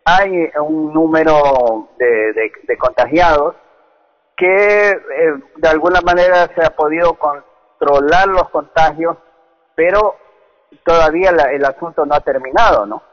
hay 0.05 0.51
un 0.59 0.93
número 0.93 1.89
de, 1.97 2.77
contagiados 2.77 3.55
que 4.35 4.89
eh, 4.91 5.33
de 5.57 5.69
alguna 5.69 6.01
manera 6.01 6.49
se 6.55 6.65
ha 6.65 6.71
podido 6.71 7.13
controlar 7.13 8.27
los 8.27 8.49
contagios, 8.49 9.17
pero 9.75 10.15
todavía 10.83 11.29
el 11.29 11.65
asunto 11.65 12.05
no 12.05 12.15
ha 12.15 12.21
terminado, 12.21 12.85
¿no? 12.85 13.03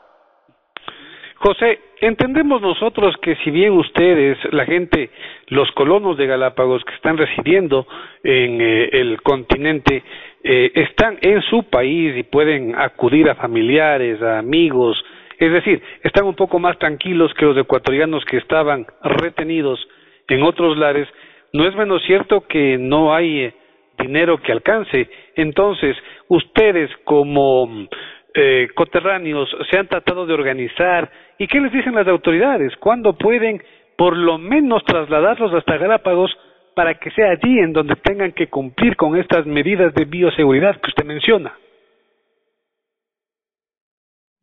José, 1.39 1.79
entendemos 2.01 2.61
nosotros 2.63 3.17
que 3.23 3.37
si 3.37 3.51
bien 3.51 3.73
ustedes, 3.73 4.39
la 4.53 4.65
gente, 4.65 5.11
los 5.49 5.71
colonos 5.73 6.17
de 6.17 6.27
Galápagos 6.27 6.85
que 6.85 6.95
están 6.95 7.17
residiendo 7.17 7.87
en 8.23 8.61
eh, 8.61 8.89
el 8.93 9.23
continente, 9.23 10.03
eh, 10.43 10.73
están 10.75 11.19
en 11.21 11.43
su 11.43 11.65
país 11.65 12.17
y 12.17 12.23
pueden 12.23 12.75
acudir 12.75 13.29
a 13.29 13.35
familiares, 13.35 14.23
a 14.23 14.39
amigos, 14.39 15.03
Es 15.39 15.51
decir, 15.53 15.83
están 16.03 16.27
un 16.27 16.35
poco 16.35 16.59
más 16.59 16.79
tranquilos 16.79 17.33
que 17.35 17.47
los 17.47 17.57
ecuatorianos 17.57 18.25
que 18.27 18.37
estaban 18.37 18.87
retenidos 19.03 19.81
en 20.29 20.43
otros 20.43 20.77
lares. 20.77 21.09
No 21.55 21.67
es 21.67 21.75
menos 21.75 22.03
cierto 22.05 22.47
que 22.47 22.77
no 22.79 23.15
hay 23.15 23.45
eh, 23.45 23.55
dinero 23.99 24.39
que 24.39 24.53
alcance. 24.53 25.09
Entonces, 25.37 25.97
ustedes 26.29 26.91
como 27.05 27.87
eh, 28.35 28.69
coterráneos 28.75 29.49
se 29.71 29.79
han 29.79 29.89
tratado 29.89 30.27
de 30.27 30.35
organizar. 30.35 31.11
¿Y 31.41 31.49
qué 31.49 31.59
les 31.59 31.73
dicen 31.73 31.95
las 31.95 32.07
autoridades? 32.07 32.77
¿Cuándo 32.77 33.15
pueden 33.15 33.63
por 33.97 34.15
lo 34.15 34.37
menos 34.37 34.85
trasladarlos 34.85 35.55
hasta 35.55 35.79
Galápagos 35.79 36.31
para 36.77 36.99
que 36.99 37.11
sea 37.13 37.31
allí 37.31 37.61
en 37.61 37.73
donde 37.73 37.97
tengan 37.97 38.33
que 38.33 38.51
cumplir 38.51 38.95
con 38.95 39.17
estas 39.17 39.47
medidas 39.47 39.95
de 39.95 40.05
bioseguridad 40.05 40.79
que 40.83 40.91
usted 40.91 41.05
menciona? 41.07 41.59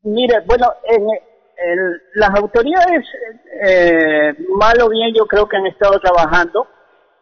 Mire, 0.05 0.37
bueno, 0.47 0.65
en, 0.89 1.05
las 2.15 2.31
autoridades, 2.35 3.05
eh, 3.63 4.33
mal 4.57 4.81
o 4.81 4.89
bien, 4.89 5.13
yo 5.13 5.27
creo 5.27 5.47
que 5.47 5.57
han 5.57 5.67
estado 5.67 5.99
trabajando. 5.99 6.65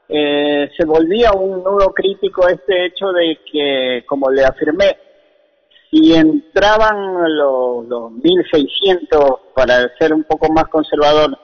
Eh, 0.07 0.69
se 0.77 0.85
volvía 0.85 1.33
un 1.33 1.61
nudo 1.61 1.93
crítico 1.93 2.47
este 2.47 2.85
hecho 2.85 3.11
de 3.11 3.39
que, 3.51 4.05
como 4.07 4.31
le 4.31 4.45
afirmé, 4.45 4.95
si 5.95 6.13
entraban 6.13 7.38
los, 7.38 7.86
los 7.88 8.12
1.600, 8.12 9.39
para 9.55 9.88
ser 9.97 10.13
un 10.13 10.25
poco 10.25 10.51
más 10.51 10.65
conservador, 10.65 11.38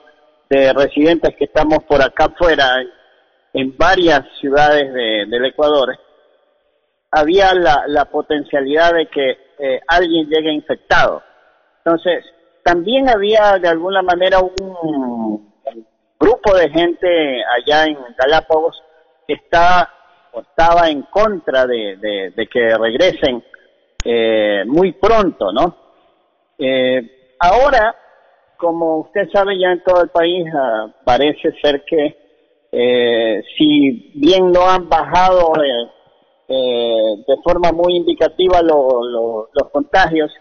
de 0.50 0.70
residentes 0.74 1.34
que 1.36 1.44
estamos 1.44 1.78
por 1.84 2.02
acá 2.02 2.26
afuera, 2.26 2.82
en 3.54 3.76
varias 3.78 4.20
ciudades 4.38 4.92
del 4.92 5.44
Ecuador, 5.46 5.98
había 7.10 7.54
la, 7.54 8.04
potencialidad 8.06 8.92
de 8.92 9.06
que 9.06 9.30
eh, 9.58 9.80
alguien 9.88 10.28
llegue 10.28 10.52
infectado. 10.52 11.22
Entonces, 11.84 12.24
también 12.62 13.08
había 13.08 13.58
de 13.58 13.68
alguna 13.68 14.02
manera 14.02 14.40
un 14.40 15.52
grupo 16.20 16.54
de 16.54 16.68
gente 16.68 17.42
allá 17.44 17.86
en 17.86 17.98
Galápagos 18.16 18.82
que 19.26 19.34
está 19.34 19.88
o 20.32 20.40
estaba 20.40 20.88
en 20.88 21.02
contra 21.02 21.66
de, 21.66 22.32
de, 22.34 22.46
que 22.46 22.76
regresen 22.76 23.44
eh, 24.04 24.64
muy 24.66 24.92
pronto, 24.92 25.52
¿no? 25.52 25.76
Eh, 26.58 27.34
ahora, 27.38 27.94
como 28.56 28.98
usted 28.98 29.28
sabe 29.32 29.58
ya 29.58 29.72
en 29.72 29.82
todo 29.82 30.02
el 30.02 30.10
país, 30.10 30.46
ah, 30.54 30.86
parece 31.04 31.52
ser 31.60 31.84
que 31.84 32.22
eh, 32.74 33.42
si 33.58 34.12
bien 34.14 34.50
no 34.50 34.66
han 34.66 34.88
bajado 34.88 35.52
eh, 35.62 35.90
eh, 36.48 37.24
de 37.26 37.36
forma 37.44 37.70
muy 37.70 37.96
indicativa 37.96 38.62
los 38.62 39.68
contagios, 39.70 40.32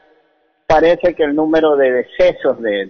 parece 0.66 1.14
que 1.14 1.24
el 1.24 1.36
número 1.36 1.76
de 1.76 1.92
decesos 1.92 2.62
de, 2.62 2.88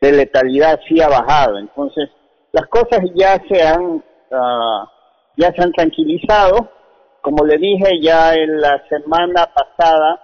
letalidad 0.00 0.80
sí 0.88 1.00
ha 1.02 1.08
bajado. 1.08 1.58
Entonces, 1.58 2.08
las 2.52 2.66
cosas 2.68 3.00
ya 3.14 3.40
se 3.46 3.62
han, 3.62 4.02
ah, 4.32 4.90
ya 5.36 5.52
se 5.52 5.62
han 5.62 5.72
tranquilizado. 5.72 6.70
Como 7.22 7.44
le 7.46 7.56
dije, 7.56 8.00
ya 8.02 8.34
en 8.34 8.60
la 8.60 8.82
semana 8.88 9.50
pasada 9.54 10.20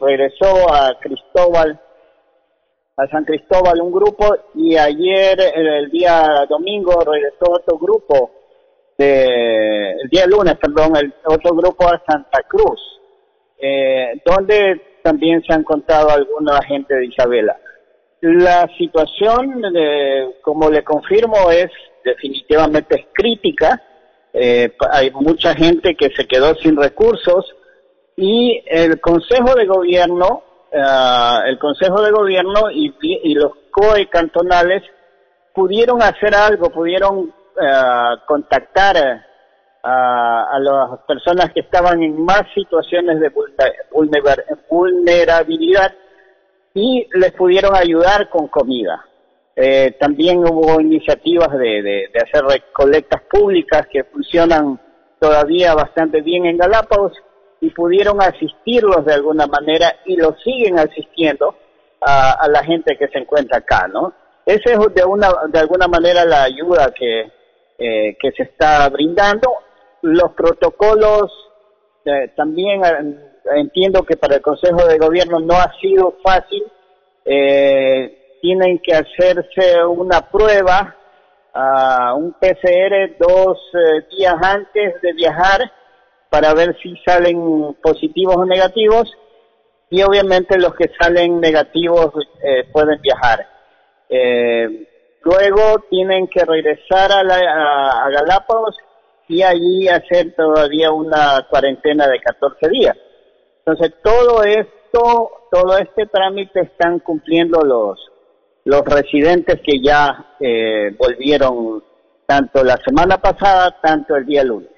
regresó 0.00 0.72
a 0.72 0.98
Cristóbal 1.00 1.80
a 2.96 3.06
San 3.08 3.24
Cristóbal 3.24 3.80
un 3.82 3.92
grupo 3.92 4.34
y 4.54 4.76
ayer, 4.76 5.38
el 5.54 5.90
día 5.90 6.46
domingo, 6.48 6.98
regresó 7.00 7.52
otro 7.52 7.76
grupo, 7.78 8.30
de, 8.96 9.92
el 10.02 10.08
día 10.08 10.26
lunes, 10.26 10.54
perdón, 10.56 10.96
el 10.96 11.12
otro 11.26 11.54
grupo 11.54 11.86
a 11.86 12.02
Santa 12.08 12.42
Cruz, 12.48 12.80
eh, 13.58 14.18
donde 14.24 15.00
también 15.02 15.42
se 15.42 15.52
han 15.52 15.62
contado 15.62 16.08
alguna 16.10 16.62
gente 16.66 16.94
de 16.94 17.06
Isabela. 17.06 17.58
La 18.22 18.66
situación, 18.78 19.62
como 20.40 20.70
le 20.70 20.82
confirmo, 20.82 21.50
es 21.50 21.68
definitivamente 22.02 23.08
crítica. 23.12 23.80
Eh, 24.38 24.76
hay 24.90 25.10
mucha 25.12 25.54
gente 25.54 25.94
que 25.94 26.10
se 26.10 26.26
quedó 26.26 26.54
sin 26.56 26.76
recursos 26.76 27.56
y 28.16 28.62
el 28.66 29.00
Consejo 29.00 29.54
de 29.54 29.64
Gobierno 29.64 30.42
eh, 30.70 31.38
el 31.46 31.58
Consejo 31.58 32.02
de 32.02 32.10
Gobierno 32.10 32.70
y, 32.70 33.34
los 33.34 33.52
COE 33.70 34.08
cantonales 34.08 34.82
pudieron 35.54 36.02
hacer 36.02 36.34
algo, 36.34 36.70
pudieron 36.70 37.32
eh, 37.60 38.16
contactar 38.26 38.96
a, 39.82 40.58
las 40.58 41.00
personas 41.06 41.52
que 41.52 41.60
estaban 41.60 42.02
en 42.02 42.22
más 42.22 42.42
situaciones 42.54 43.20
de 43.20 43.32
vulnerabilidad 44.68 45.94
y 46.74 47.08
les 47.14 47.32
pudieron 47.32 47.74
ayudar 47.74 48.28
con 48.28 48.48
comida. 48.48 49.02
Eh, 49.56 49.96
también 49.98 50.38
hubo 50.38 50.80
iniciativas 50.80 51.50
de, 51.58 51.82
de 51.82 52.20
hacer 52.22 52.44
recolectas 52.44 53.22
públicas 53.30 53.86
que 53.90 54.04
funcionan 54.04 54.78
todavía 55.18 55.74
bastante 55.74 56.20
bien 56.20 56.46
en 56.46 56.58
Galápagos 56.58 57.12
y 57.60 57.70
pudieron 57.70 58.20
asistirlos 58.20 59.04
de 59.04 59.14
alguna 59.14 59.46
manera 59.46 59.96
y 60.04 60.16
los 60.16 60.40
siguen 60.42 60.78
asistiendo 60.78 61.56
a, 62.00 62.46
la 62.48 62.62
gente 62.62 62.96
que 62.96 63.08
se 63.08 63.18
encuentra 63.18 63.58
acá, 63.58 63.88
¿no? 63.88 64.12
Esa 64.44 64.72
es 64.72 64.94
de, 64.94 65.04
una, 65.04 65.28
de 65.48 65.58
alguna 65.58 65.88
manera 65.88 66.24
la 66.24 66.44
ayuda 66.44 66.92
que, 66.96 67.32
eh, 67.78 68.16
que 68.20 68.30
se 68.32 68.44
está 68.44 68.88
brindando. 68.90 69.50
Los 70.02 70.32
protocolos 70.32 71.32
eh, 72.04 72.32
también 72.36 72.84
eh, 72.84 73.24
entiendo 73.56 74.04
que 74.04 74.16
para 74.16 74.36
el 74.36 74.42
Consejo 74.42 74.86
de 74.86 74.98
Gobierno 74.98 75.40
no 75.40 75.54
ha 75.54 75.72
sido 75.80 76.16
fácil. 76.22 76.62
Tienen 78.46 78.78
que 78.78 78.94
hacerse 78.94 79.84
una 79.84 80.20
prueba, 80.30 80.94
uh, 81.52 82.16
un 82.16 82.32
PCR 82.34 83.16
dos 83.18 83.58
días 84.16 84.36
antes 84.40 85.02
de 85.02 85.12
viajar 85.14 85.62
para 86.30 86.54
ver 86.54 86.76
si 86.80 86.96
salen 87.04 87.76
positivos 87.82 88.36
o 88.36 88.44
negativos 88.44 89.12
y 89.90 90.00
obviamente 90.02 90.60
los 90.60 90.76
que 90.76 90.92
salen 90.96 91.40
negativos 91.40 92.12
eh, 92.40 92.68
pueden 92.72 93.00
viajar. 93.02 93.48
Eh, 94.08 95.18
luego 95.22 95.82
tienen 95.90 96.28
que 96.28 96.44
regresar 96.44 97.10
a, 97.10 98.04
a, 98.04 98.10
Galápagos 98.10 98.76
y 99.26 99.42
allí 99.42 99.88
hacer 99.88 100.36
todavía 100.36 100.92
una 100.92 101.48
cuarentena 101.50 102.06
de 102.06 102.20
14 102.20 102.68
días. 102.68 102.96
Entonces 103.64 103.92
todo 104.04 104.44
esto, 104.44 105.30
todo 105.50 105.78
este 105.78 106.06
trámite 106.06 106.60
están 106.60 107.00
cumpliendo 107.00 107.60
los, 107.62 107.98
los 108.66 108.82
residentes 108.84 109.60
que 109.64 109.78
ya 109.80 110.34
eh, 110.40 110.90
volvieron 110.98 111.82
tanto 112.26 112.64
la 112.64 112.76
semana 112.78 113.18
pasada, 113.18 113.76
tanto 113.80 114.16
el 114.16 114.26
día 114.26 114.42
lunes. 114.42 114.68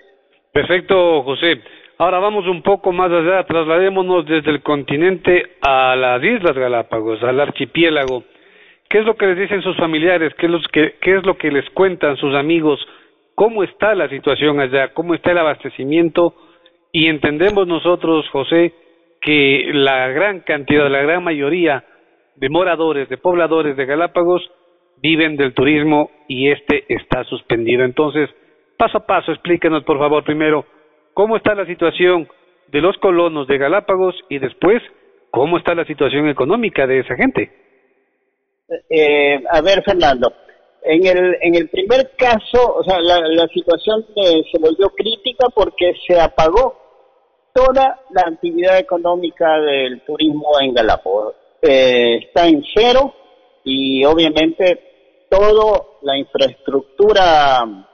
Perfecto, 0.52 1.22
José. 1.22 1.62
Ahora 1.96 2.18
vamos 2.18 2.46
un 2.46 2.62
poco 2.62 2.92
más 2.92 3.10
allá, 3.10 3.44
trasladémonos 3.44 4.26
desde 4.26 4.50
el 4.50 4.62
continente 4.62 5.56
a 5.62 5.96
las 5.96 6.22
Islas 6.22 6.54
Galápagos, 6.54 7.22
al 7.22 7.40
archipiélago. 7.40 8.24
¿Qué 8.90 8.98
es 8.98 9.06
lo 9.06 9.16
que 9.16 9.26
les 9.26 9.38
dicen 9.38 9.62
sus 9.62 9.76
familiares? 9.78 10.34
¿Qué 10.34 10.46
es, 10.46 10.92
qué 11.00 11.16
es 11.16 11.24
lo 11.24 11.38
que 11.38 11.50
les 11.50 11.68
cuentan 11.70 12.18
sus 12.18 12.34
amigos? 12.34 12.78
¿Cómo 13.34 13.64
está 13.64 13.94
la 13.94 14.10
situación 14.10 14.60
allá? 14.60 14.92
¿Cómo 14.92 15.14
está 15.14 15.30
el 15.30 15.38
abastecimiento? 15.38 16.34
Y 16.92 17.06
entendemos 17.06 17.66
nosotros, 17.66 18.28
José, 18.30 18.74
que 19.22 19.70
la 19.72 20.08
gran 20.08 20.40
cantidad, 20.40 20.90
la 20.90 21.02
gran 21.02 21.24
mayoría 21.24 21.84
de 22.38 22.48
moradores, 22.48 23.08
de 23.08 23.18
pobladores 23.18 23.76
de 23.76 23.86
Galápagos 23.86 24.50
viven 25.00 25.36
del 25.36 25.54
turismo 25.54 26.10
y 26.28 26.50
este 26.50 26.84
está 26.88 27.24
suspendido. 27.24 27.84
Entonces, 27.84 28.30
Paso 28.78 28.98
a 28.98 29.06
paso, 29.06 29.32
explíquenos 29.32 29.82
por 29.82 29.98
favor 29.98 30.22
primero 30.22 30.64
cómo 31.12 31.36
está 31.36 31.52
la 31.56 31.66
situación 31.66 32.28
de 32.68 32.80
los 32.80 32.96
colonos 32.98 33.48
de 33.48 33.58
Galápagos 33.58 34.14
y 34.28 34.38
después 34.38 34.80
cómo 35.32 35.58
está 35.58 35.74
la 35.74 35.84
situación 35.84 36.28
económica 36.28 36.86
de 36.86 37.00
esa 37.00 37.16
gente. 37.16 37.50
Eh, 38.88 39.42
a 39.50 39.60
ver, 39.62 39.82
Fernando, 39.82 40.32
en 40.84 41.06
el, 41.06 41.36
en 41.40 41.56
el 41.56 41.68
primer 41.70 42.12
caso, 42.16 42.76
o 42.76 42.84
sea, 42.84 43.00
la, 43.00 43.48
situación 43.48 44.06
eh, 44.14 44.44
se 44.52 44.60
volvió 44.60 44.90
crítica 44.90 45.46
porque 45.52 45.94
se 46.06 46.20
apagó 46.20 46.78
toda 47.52 47.98
la 48.14 48.22
actividad 48.28 48.78
económica 48.78 49.58
del 49.58 50.02
turismo 50.02 50.50
en 50.60 50.72
Galápagos. 50.72 51.34
Eh, 51.60 52.20
está 52.26 52.46
en 52.46 52.64
cero 52.74 53.14
y 53.64 54.04
obviamente 54.04 55.26
toda 55.28 55.82
la 56.02 56.16
infraestructura 56.16 57.86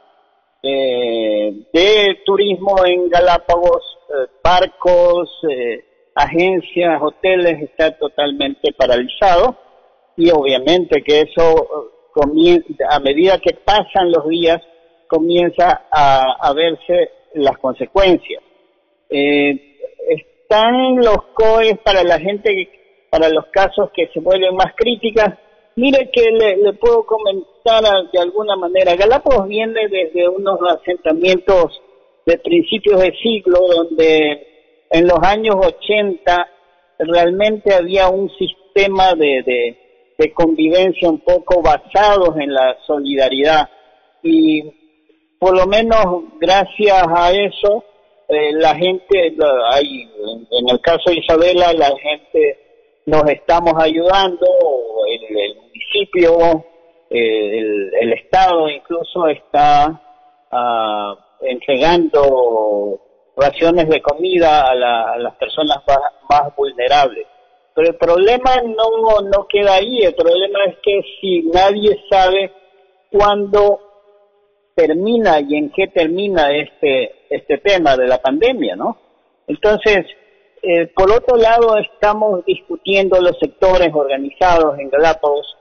eh, 0.67 1.53
de 1.75 2.21
turismo 2.25 2.87
en 2.87 3.11
Galápagos, 3.11 3.99
eh, 4.09 4.31
barcos, 4.43 5.29
eh, 5.51 5.85
agencias, 6.15 7.03
hoteles, 7.03 7.61
está 7.61 7.99
totalmente 7.99 8.73
paralizado 8.73 9.59
y 10.17 10.31
obviamente 10.31 11.03
que 11.03 11.21
eso 11.21 11.91
comienza, 12.13 12.67
a 12.89 12.99
medida 13.01 13.39
que 13.41 13.55
pasan 13.63 14.11
los 14.11 14.27
días 14.27 14.63
comienza 15.07 15.87
a, 15.91 16.53
verse 16.55 17.11
las 17.35 17.59
consecuencias. 17.59 18.43
están 19.11 20.97
los 20.97 21.25
COEs 21.35 21.79
para 21.85 22.03
la 22.05 22.19
gente 22.19 22.55
para 23.15 23.29
los 23.29 23.47
casos 23.53 23.91
que 23.95 24.09
se 24.09 24.19
vuelven 24.19 24.57
más 24.57 24.75
críticas. 24.75 25.39
Mire 25.77 26.11
que 26.11 26.33
le, 26.33 26.73
puedo 26.73 27.07
comentar 27.07 27.81
de 28.13 28.19
alguna 28.19 28.57
manera, 28.57 28.97
Galápagos 28.97 29.47
viene 29.47 29.87
desde 29.89 30.29
unos 30.29 30.59
asentamientos 30.69 31.81
de 32.27 32.39
principios 32.39 33.01
de 33.01 33.13
siglo 33.23 33.61
donde 33.73 34.85
en 34.91 35.07
los 35.07 35.21
años 35.23 35.55
80 35.65 36.49
realmente 36.99 37.73
había 37.73 38.09
un 38.09 38.29
sistema 38.31 39.15
de, 39.15 39.77
de, 40.19 40.33
convivencia 40.33 41.09
un 41.09 41.21
poco 41.21 41.63
basados 41.63 42.37
en 42.41 42.53
la 42.53 42.77
solidaridad 42.85 43.69
y 44.25 44.63
por 45.39 45.57
lo 45.57 45.67
menos 45.69 46.25
gracias 46.41 47.07
a 47.15 47.31
eso 47.31 47.85
eh, 48.29 48.53
la 48.55 48.75
gente, 48.75 49.37
hay, 49.71 50.11
en 50.51 50.69
el 50.69 50.81
caso 50.81 51.11
de 51.11 51.21
Isabela, 51.21 51.73
la 51.75 51.93
gente 51.99 52.64
nos 53.07 53.29
estamos 53.31 53.75
ayudando, 53.77 54.47
el, 55.09 55.57
municipio, 55.57 56.65
eh, 57.11 57.91
el, 58.01 58.13
Estado 58.15 58.69
incluso 58.69 59.29
está 59.29 60.01
ah, 60.51 61.15
entregando 61.43 63.01
raciones 63.37 63.89
de 63.89 64.01
comida 64.01 64.71
a, 64.71 64.75
las 64.75 65.35
personas 65.37 65.79
más, 66.29 66.57
vulnerables. 66.57 67.27
Pero 67.75 67.89
el 67.89 67.97
problema 67.97 68.57
no, 68.63 69.21
no 69.23 69.47
queda 69.49 69.75
ahí, 69.75 69.99
el 70.03 70.15
problema 70.15 70.61
es 70.67 70.77
que 70.83 71.01
si 71.21 71.43
nadie 71.43 72.01
sabe 72.09 72.53
cuándo 73.11 73.81
termina 74.75 75.41
y 75.41 75.57
en 75.57 75.71
qué 75.71 75.89
termina 75.89 76.51
este, 76.57 77.27
este 77.31 77.59
tema 77.59 77.97
de 77.97 78.07
la 78.07 78.19
pandemia, 78.19 78.77
¿no? 78.77 78.97
Entonces, 79.47 80.07
eh, 80.67 80.87
por 80.95 81.11
otro 81.11 81.37
lado, 81.37 81.77
estamos 81.77 82.45
discutiendo 82.47 83.21
los 83.21 83.39
sectores 83.39 83.91
organizados 83.93 84.79
en 84.79 84.89
Galápagos 84.89 85.57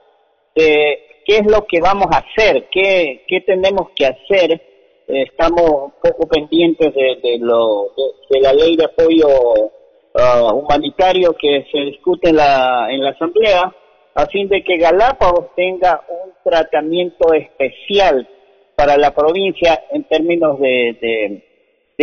de 0.54 0.98
qué 1.26 1.36
es 1.38 1.46
lo 1.46 1.66
que 1.66 1.80
vamos 1.80 2.06
a 2.10 2.18
hacer, 2.18 2.68
qué, 2.70 3.24
qué 3.28 3.40
tenemos 3.42 3.88
que 3.94 4.06
hacer. 4.06 4.60
Estamos 5.06 5.70
un 5.70 5.92
poco 6.02 6.26
pendientes 6.26 6.94
de, 6.94 7.38
lo, 7.38 7.90
de, 8.30 8.40
la 8.40 8.54
ley 8.54 8.76
de 8.76 8.84
apoyo 8.84 9.28
uh, 9.28 10.54
humanitario 10.54 11.34
que 11.38 11.66
se 11.70 11.78
discute 11.80 12.30
en 12.30 12.36
la, 12.36 12.88
en 12.90 13.02
la 13.04 13.10
Asamblea, 13.10 13.74
a 14.14 14.26
fin 14.26 14.48
de 14.48 14.64
que 14.64 14.78
Galápagos 14.78 15.54
tenga 15.54 16.02
un 16.08 16.32
tratamiento 16.42 17.34
especial 17.34 18.26
para 18.74 18.96
la 18.96 19.14
provincia 19.14 19.84
en 19.90 20.04
términos 20.04 20.58
de, 20.58 20.96
de, 21.00 21.53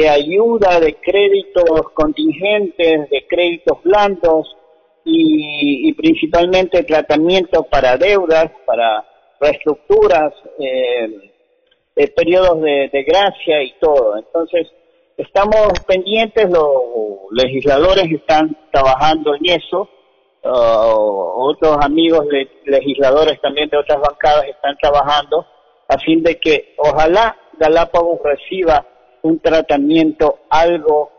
ayuda, 0.09 0.79
de 0.79 0.95
créditos 0.95 1.91
contingentes, 1.93 3.09
de 3.09 3.27
créditos 3.27 3.83
blandos 3.83 4.55
y, 5.03 5.89
y 5.89 5.93
principalmente 5.93 6.83
tratamiento 6.83 7.63
para 7.63 7.97
deudas, 7.97 8.51
para 8.65 9.05
reestructuras. 9.39 10.33
Eh, 10.59 11.31
periodos 12.15 12.61
de, 12.61 13.03
gracia 13.03 13.63
y 13.63 13.73
todo. 13.79 14.17
Entonces, 14.17 14.67
estamos 15.17 15.71
pendientes, 15.87 16.49
los 16.49 17.31
legisladores 17.31 18.11
están 18.11 18.57
trabajando 18.71 19.35
en 19.35 19.45
eso, 19.49 19.89
uh, 20.43 21.49
otros 21.49 21.77
amigos 21.81 22.25
legisladores 22.65 23.39
también 23.41 23.69
de 23.69 23.77
otras 23.77 23.99
bancadas 24.01 24.45
están 24.45 24.75
trabajando 24.77 25.45
a 25.87 25.97
fin 25.99 26.23
de 26.23 26.39
que 26.39 26.73
ojalá 26.77 27.37
Galápagos 27.59 28.19
reciba 28.23 28.85
un 29.23 29.39
tratamiento 29.39 30.39
algo 30.49 31.11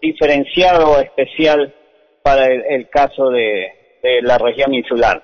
diferenciado 0.00 0.90
o 0.90 1.00
especial 1.00 1.72
para 2.22 2.46
el, 2.46 2.88
caso 2.88 3.30
de 3.30 3.72
la 4.22 4.38
región 4.38 4.74
insular. 4.74 5.22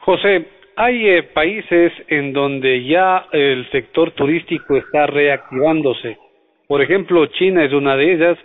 José, 0.00 0.46
hay 0.76 1.08
eh, 1.08 1.22
países 1.22 1.92
en 2.08 2.32
donde 2.32 2.84
ya 2.84 3.26
el 3.32 3.70
sector 3.70 4.12
turístico 4.12 4.76
está 4.76 5.06
reactivándose. 5.06 6.18
Por 6.66 6.82
ejemplo, 6.82 7.26
China 7.26 7.64
es 7.64 7.72
una 7.72 7.96
de 7.96 8.12
ellas, 8.12 8.38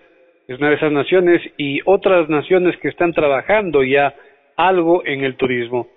es 0.47 0.59
una 0.59 0.69
de 0.69 0.75
esas 0.75 0.91
naciones 0.91 1.41
y 1.57 1.79
otras 1.85 2.29
naciones 2.29 2.77
que 2.77 2.89
están 2.89 3.13
trabajando 3.13 3.83
ya 3.83 4.13
algo 4.55 5.05
en 5.05 5.23
el 5.23 5.35
turismo. 5.35 5.87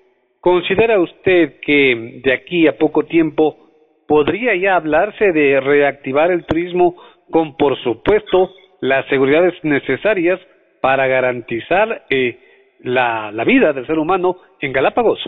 ¿Considera 0.41 0.99
usted 1.01 1.61
que 1.61 2.21
de 2.25 2.33
aquí 2.33 2.67
a 2.67 2.79
poco 2.79 3.05
tiempo 3.05 3.70
podría 4.11 4.57
ya 4.57 4.75
hablarse 4.75 5.31
de 5.31 5.61
reactivar 5.61 6.33
el 6.33 6.45
turismo 6.45 6.97
con, 7.31 7.57
por 7.57 7.81
supuesto, 7.81 8.51
las 8.81 9.07
seguridades 9.07 9.55
necesarias 9.63 10.41
para 10.81 11.07
garantizar 11.07 12.07
eh, 12.11 12.37
la 12.81 13.45
vida 13.47 13.73
del 13.73 13.87
ser 13.87 14.01
humano 14.01 14.37
en 14.61 14.73
Galápagos? 14.73 15.21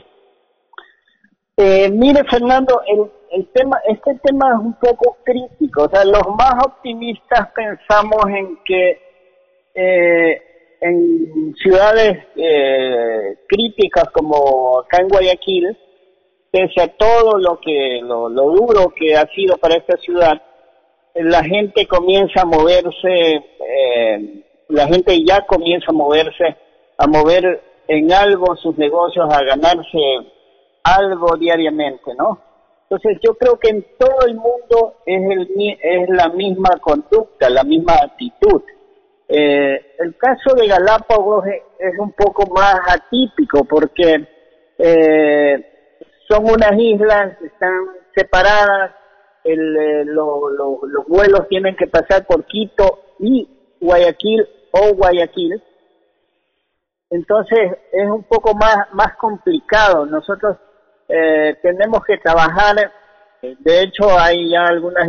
Eh, 1.56 1.90
mire, 1.92 2.24
Fernando, 2.24 2.80
el, 2.88 3.38
el 3.38 3.46
tema, 3.52 3.78
este 3.88 4.18
tema 4.24 4.46
es 4.54 4.64
un 4.64 4.74
poco 4.74 5.18
crítico. 5.24 5.84
O 5.84 5.88
sea, 5.88 6.04
los 6.04 6.26
más 6.36 6.54
optimistas 6.66 7.50
pensamos 7.54 8.24
en 8.34 8.58
que 8.64 8.98
eh, 9.76 10.42
en 10.80 11.54
ciudades 11.54 12.18
eh, 12.34 13.36
críticas 13.46 14.10
como 14.12 14.80
acá 14.80 15.02
en 15.02 15.08
Guayaquil, 15.08 15.78
pese 16.52 16.82
a 16.82 16.88
todo 16.88 17.38
lo 17.38 17.58
que 17.58 18.00
lo, 18.02 18.28
duro 18.28 18.92
que 18.94 19.16
ha 19.16 19.26
sido 19.34 19.56
para 19.56 19.76
esta 19.76 19.96
ciudad, 19.96 20.40
la 21.14 21.42
gente 21.42 21.86
comienza 21.86 22.42
a 22.42 22.44
moverse, 22.44 23.42
eh, 23.66 24.44
la 24.68 24.86
gente 24.86 25.24
ya 25.24 25.46
comienza 25.46 25.86
a 25.88 25.94
moverse, 25.94 26.56
a 26.98 27.06
mover 27.06 27.62
en 27.88 28.12
algo 28.12 28.54
sus 28.56 28.76
negocios, 28.76 29.32
a 29.32 29.42
ganarse 29.42 29.98
algo 30.84 31.36
diariamente, 31.38 32.14
¿no? 32.16 32.38
Entonces 32.82 33.18
yo 33.22 33.34
creo 33.34 33.58
que 33.58 33.70
en 33.70 33.86
todo 33.98 34.26
el 34.26 34.34
mundo 34.34 34.96
es, 35.06 35.22
el, 35.22 35.48
es 35.82 36.08
la 36.10 36.28
misma 36.28 36.78
conducta, 36.82 37.48
la 37.48 37.64
misma 37.64 37.94
actitud. 37.94 38.62
Eh, 39.26 39.94
el 39.98 40.14
caso 40.18 40.54
de 40.54 40.66
Galápagos 40.66 41.46
es, 41.46 41.98
un 41.98 42.12
poco 42.12 42.46
más 42.54 42.76
atípico 42.86 43.64
porque 43.64 44.28
eh, 44.76 45.71
son 46.32 46.44
unas 46.44 46.72
islas, 46.78 47.36
están 47.42 47.88
separadas, 48.14 48.92
el, 49.44 49.76
eh, 49.76 50.04
los 50.06 51.06
vuelos 51.06 51.46
tienen 51.48 51.76
que 51.76 51.86
pasar 51.86 52.26
por 52.26 52.46
Quito 52.46 53.00
y 53.18 53.48
Guayaquil 53.80 54.48
o 54.72 54.94
Guayaquil. 54.94 55.62
Entonces 57.10 57.72
es 57.92 58.08
un 58.08 58.22
poco 58.24 58.54
más, 58.54 58.76
más 58.92 59.16
complicado. 59.16 60.06
Nosotros 60.06 60.56
eh, 61.08 61.56
tenemos 61.60 62.02
que 62.06 62.16
trabajar, 62.16 62.76
de 63.42 63.82
hecho 63.82 64.18
hay 64.18 64.50
ya 64.50 64.64
algunas 64.64 65.06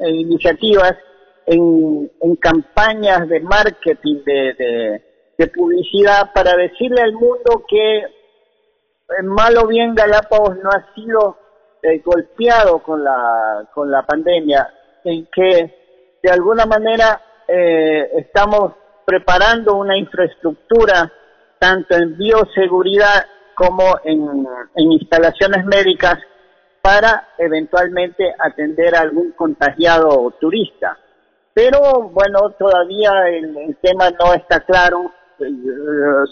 iniciativas 0.00 0.94
en, 1.46 2.10
campañas 2.40 3.28
de 3.28 3.40
marketing, 3.40 4.24
de, 4.24 5.00
publicidad, 5.54 6.32
para 6.34 6.56
decirle 6.56 7.02
al 7.02 7.12
mundo 7.12 7.64
que 7.68 7.98
en 7.98 8.23
mal 9.22 9.56
o 9.58 9.66
bien 9.66 9.94
Galápagos 9.94 10.56
no 10.62 10.70
ha 10.70 10.94
sido 10.94 11.38
eh, 11.82 12.00
golpeado 12.04 12.78
con 12.78 13.04
la, 13.04 13.68
con 13.72 13.90
la 13.90 14.02
pandemia, 14.02 14.72
en 15.04 15.26
que 15.26 16.18
de 16.22 16.30
alguna 16.30 16.64
manera 16.64 17.20
eh, 17.46 18.10
estamos 18.16 18.72
preparando 19.04 19.76
una 19.76 19.96
infraestructura 19.96 21.12
tanto 21.58 21.94
en 21.94 22.16
bioseguridad 22.16 23.26
como 23.54 23.98
en, 24.04 24.46
instalaciones 24.74 25.64
médicas 25.66 26.18
para 26.80 27.28
eventualmente 27.38 28.34
atender 28.38 28.94
a 28.94 29.00
algún 29.00 29.32
contagiado 29.32 30.30
turista. 30.40 30.98
Pero 31.52 32.10
bueno, 32.10 32.50
todavía 32.58 33.28
el, 33.28 33.76
tema 33.80 34.10
no 34.10 34.34
está 34.34 34.60
claro. 34.60 35.12
Eh, 35.38 35.44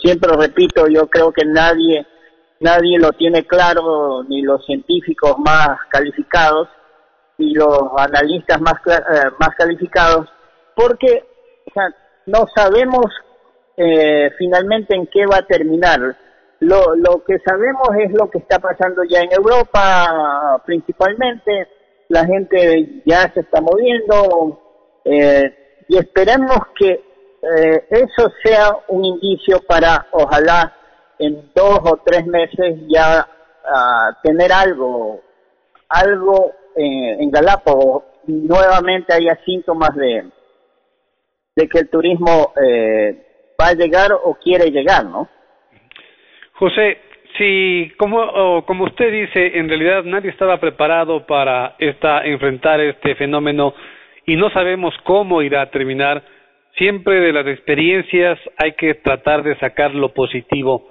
siempre 0.01 0.33
repito, 0.37 0.87
yo 0.88 1.07
creo 1.09 1.33
que 1.33 1.45
nadie 1.45 2.07
nadie 2.62 2.98
lo 2.98 3.12
tiene 3.12 3.44
claro, 3.44 4.22
ni 4.29 4.42
los 4.42 4.64
científicos 4.64 5.37
más 5.38 5.79
calificados, 5.90 6.68
ni 7.38 7.55
los 7.55 7.90
analistas 7.96 8.61
más 8.61 8.75
eh, 8.87 9.31
más 9.38 9.51
calificados, 9.57 10.29
porque 10.75 11.25
no 12.27 12.46
sabemos 12.55 13.07
eh, 13.77 14.31
finalmente 14.38 14.94
en 14.94 15.07
qué 15.07 15.27
va 15.27 15.38
a 15.38 15.46
terminar. 15.46 16.16
Lo, 16.61 17.25
que 17.27 17.38
sabemos 17.44 17.88
es 17.98 18.12
lo 18.12 18.31
que 18.31 18.38
está 18.38 18.61
pasando 18.61 19.03
ya 19.03 19.20
en 19.20 19.33
Europa 19.33 20.62
principalmente, 20.64 21.66
la 22.09 22.25
gente 22.25 23.03
ya 23.05 23.33
se 23.33 23.40
está 23.40 23.61
moviendo 23.61 24.61
eh, 25.05 25.85
y 25.88 25.96
esperemos 25.96 26.59
que 26.79 26.90
eh, 27.42 27.87
eso 27.90 28.31
sea 28.44 28.77
un 28.88 29.05
indicio 29.05 29.61
para 29.66 30.07
ojalá 30.12 30.72
en 31.18 31.51
dos 31.55 31.81
o 31.85 32.01
tres 32.05 32.27
meses 32.27 32.77
ya 32.88 33.27
uh, 33.64 34.14
tener 34.22 34.53
algo, 34.53 35.20
algo 35.88 36.53
en 36.75 37.31
Galápagos, 37.31 38.05
nuevamente 38.27 39.12
haya 39.12 39.38
síntomas 39.44 39.94
de, 39.94 40.25
de 41.57 41.68
que 41.68 41.81
el 41.81 41.90
turismo 41.90 42.53
eh, 42.62 43.55
va 43.61 43.68
a 43.68 43.75
llegar 43.75 44.12
o 44.12 44.35
quiere 44.42 44.70
llegar, 44.70 45.05
¿no? 45.05 45.29
José, 46.55 46.98
si 47.37 47.92
como, 47.98 48.64
como 48.64 48.85
usted 48.85 49.11
dice, 49.11 49.59
en 49.59 49.68
realidad 49.68 50.05
nadie 50.05 50.31
estaba 50.31 50.59
preparado 50.59 51.27
para 51.27 51.77
esta, 51.79 52.25
enfrentar 52.25 52.81
este 52.81 53.14
fenómeno 53.16 53.75
y 54.27 54.37
no 54.37 54.51
sabemos 54.51 54.94
cómo 55.05 55.42
irá 55.42 55.62
a 55.62 55.70
terminar, 55.70 56.22
siempre 56.77 57.20
de 57.20 57.33
las 57.33 57.46
experiencias 57.46 58.38
hay 58.57 58.72
que 58.72 58.94
tratar 58.94 59.42
de 59.42 59.59
sacar 59.59 59.94
lo 59.94 60.11
positivo. 60.11 60.88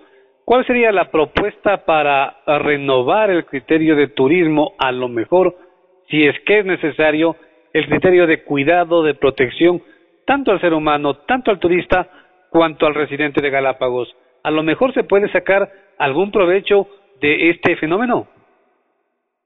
¿Cuál 0.52 0.68
sería 0.68 0.92
la 0.92 1.10
propuesta 1.10 1.86
para 1.86 2.42
renovar 2.46 3.30
el 3.30 3.46
criterio 3.46 3.96
de 3.96 4.08
turismo, 4.08 4.74
a 4.80 4.92
lo 4.92 5.08
mejor, 5.08 5.56
si 6.10 6.28
es 6.28 6.38
que 6.46 6.60
es 6.60 6.66
necesario, 6.66 7.38
el 7.72 7.88
criterio 7.88 8.28
de 8.28 8.44
cuidado, 8.44 9.02
de 9.02 9.14
protección, 9.14 9.82
tanto 10.26 10.52
al 10.52 10.60
ser 10.60 10.74
humano, 10.74 11.20
tanto 11.20 11.52
al 11.52 11.60
turista, 11.60 12.06
cuanto 12.50 12.86
al 12.86 12.96
residente 12.96 13.42
de 13.42 13.50
Galápagos? 13.50 14.14
A 14.44 14.52
lo 14.52 14.62
mejor 14.62 14.94
se 14.94 15.06
puede 15.06 15.32
sacar 15.32 15.72
algún 15.98 16.34
provecho 16.34 16.86
de 17.22 17.52
este 17.52 17.78
fenómeno. 17.78 18.28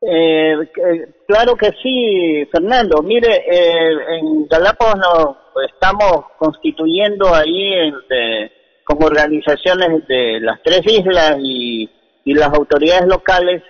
Eh, 0.01 0.55
eh, 0.55 1.07
claro 1.27 1.55
que 1.55 1.69
sí, 1.83 2.47
Fernando. 2.51 3.03
Mire, 3.03 3.43
eh, 3.47 3.91
en 4.17 4.47
Galápagos 4.47 4.95
nos 4.95 5.37
estamos 5.71 6.31
constituyendo 6.39 7.31
ahí 7.31 7.91
como 8.85 9.07
organizaciones 9.07 10.07
de 10.07 10.39
las 10.39 10.61
tres 10.63 10.81
islas 10.85 11.37
y, 11.39 11.89
las 12.27 12.53
autoridades 12.53 13.07
locales 13.07 13.61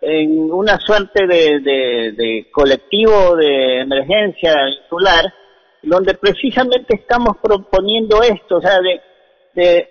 en 0.00 0.52
una 0.52 0.78
suerte 0.78 1.26
de, 1.26 2.46
colectivo 2.52 3.34
de 3.34 3.80
emergencia 3.80 4.68
insular, 4.68 5.34
donde 5.82 6.14
precisamente 6.14 6.94
estamos 6.94 7.38
proponiendo 7.42 8.22
esto, 8.22 8.58
o 8.58 8.60
sea, 8.60 8.78
de 8.80 9.88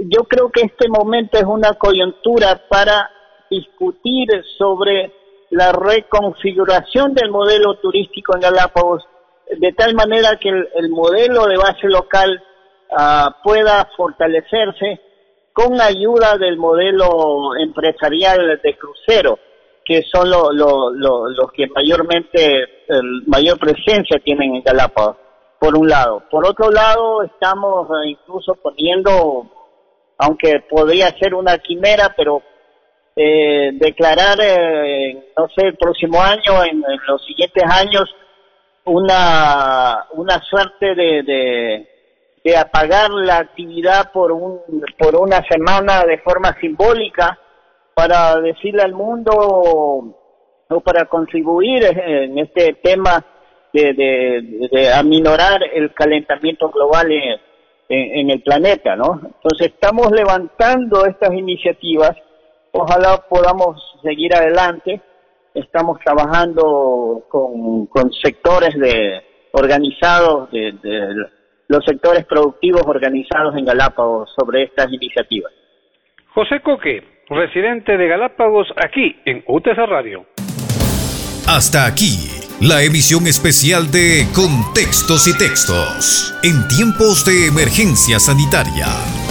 yo 0.00 0.24
creo 0.24 0.50
que 0.50 0.62
este 0.62 0.88
momento 0.88 1.38
es 1.38 1.44
una 1.44 1.74
coyuntura 1.74 2.62
para 2.68 3.10
discutir 3.50 4.28
sobre 4.56 5.12
la 5.50 5.72
reconfiguración 5.72 7.14
del 7.14 7.30
modelo 7.30 7.76
turístico 7.76 8.34
en 8.34 8.40
Galápagos, 8.40 9.04
de 9.56 9.72
tal 9.72 9.94
manera 9.94 10.38
que 10.38 10.48
el, 10.48 10.88
modelo 10.90 11.46
de 11.46 11.56
base 11.56 11.86
local 11.86 12.42
ah, 12.96 13.36
pueda 13.42 13.88
fortalecerse 13.96 15.00
con 15.52 15.80
ayuda 15.80 16.38
del 16.38 16.56
modelo 16.56 17.56
empresarial 17.56 18.60
de 18.62 18.76
crucero, 18.76 19.38
que 19.84 20.02
son 20.02 20.30
los 20.30 21.52
que 21.52 21.66
mayormente, 21.68 22.84
mayor 23.26 23.58
presencia 23.58 24.20
tienen 24.22 24.54
en 24.54 24.62
Galápagos, 24.62 25.16
por 25.58 25.76
un 25.76 25.88
lado. 25.88 26.22
Por 26.30 26.46
otro 26.46 26.70
lado, 26.70 27.24
estamos 27.24 27.88
eh, 27.90 28.10
incluso 28.10 28.54
poniendo 28.62 29.50
aunque 30.18 30.64
podría 30.68 31.08
ser 31.18 31.32
una 31.32 31.58
quimera, 31.58 32.12
pero 32.16 32.42
eh, 33.14 33.70
declarar, 33.74 34.38
eh, 34.42 35.32
no 35.36 35.48
sé, 35.48 35.68
el 35.68 35.76
próximo 35.76 36.20
año, 36.20 36.64
en, 36.64 36.82
los 37.06 37.24
siguientes 37.24 37.62
años, 37.64 38.04
una, 38.84 40.06
una 40.12 40.40
suerte 40.42 40.94
de, 40.94 41.22
de, 41.22 41.88
de, 42.44 42.56
apagar 42.56 43.10
la 43.10 43.38
actividad 43.38 44.12
por, 44.12 44.32
un, 44.32 44.60
por 44.98 45.16
una 45.16 45.42
semana 45.48 46.04
de 46.04 46.18
forma 46.18 46.56
simbólica 46.60 47.38
para 47.94 48.40
decirle 48.40 48.82
al 48.82 48.92
mundo 48.92 49.32
o 49.34 50.80
para 50.84 51.06
contribuir 51.06 51.84
en 51.84 52.38
este 52.38 52.74
tema 52.74 53.24
de, 53.72 53.92
de, 53.92 54.68
de 54.70 54.92
aminorar 54.92 55.60
el 55.72 55.92
calentamiento 55.94 56.70
global 56.70 57.10
en, 57.10 57.40
en, 57.88 58.30
el 58.30 58.42
planeta, 58.42 58.96
¿no? 58.96 59.20
Entonces 59.24 59.68
estamos 59.68 60.10
levantando 60.12 61.06
estas 61.06 61.32
iniciativas, 61.32 62.12
ojalá 62.72 63.24
podamos 63.28 63.82
seguir 64.02 64.34
adelante, 64.34 65.00
estamos 65.54 65.98
trabajando 66.04 67.24
con, 67.28 67.86
con 67.86 68.12
sectores 68.12 68.78
de 68.78 69.22
organizados, 69.52 70.50
de, 70.50 70.72
los 71.68 71.84
sectores 71.84 72.24
productivos 72.26 72.82
organizados 72.86 73.54
en 73.56 73.64
Galápagos 73.64 74.30
sobre 74.38 74.64
estas 74.64 74.90
iniciativas. 74.92 75.52
José 76.34 76.60
Coque, 76.62 77.02
residente 77.28 77.96
de 77.96 78.08
Galápagos, 78.08 78.68
aquí 78.76 79.16
en 79.24 79.44
UTESA 79.46 79.86
Radio. 79.86 80.26
Hasta 81.46 81.86
aquí 81.86 82.28
la 82.60 82.82
emisión 82.82 83.26
especial 83.26 83.90
de 83.90 84.26
Contextos 84.34 85.28
y 85.28 85.38
Textos 85.38 86.34
en 86.42 86.66
tiempos 86.68 87.24
de 87.24 87.46
emergencia 87.46 88.18
sanitaria. 88.18 89.27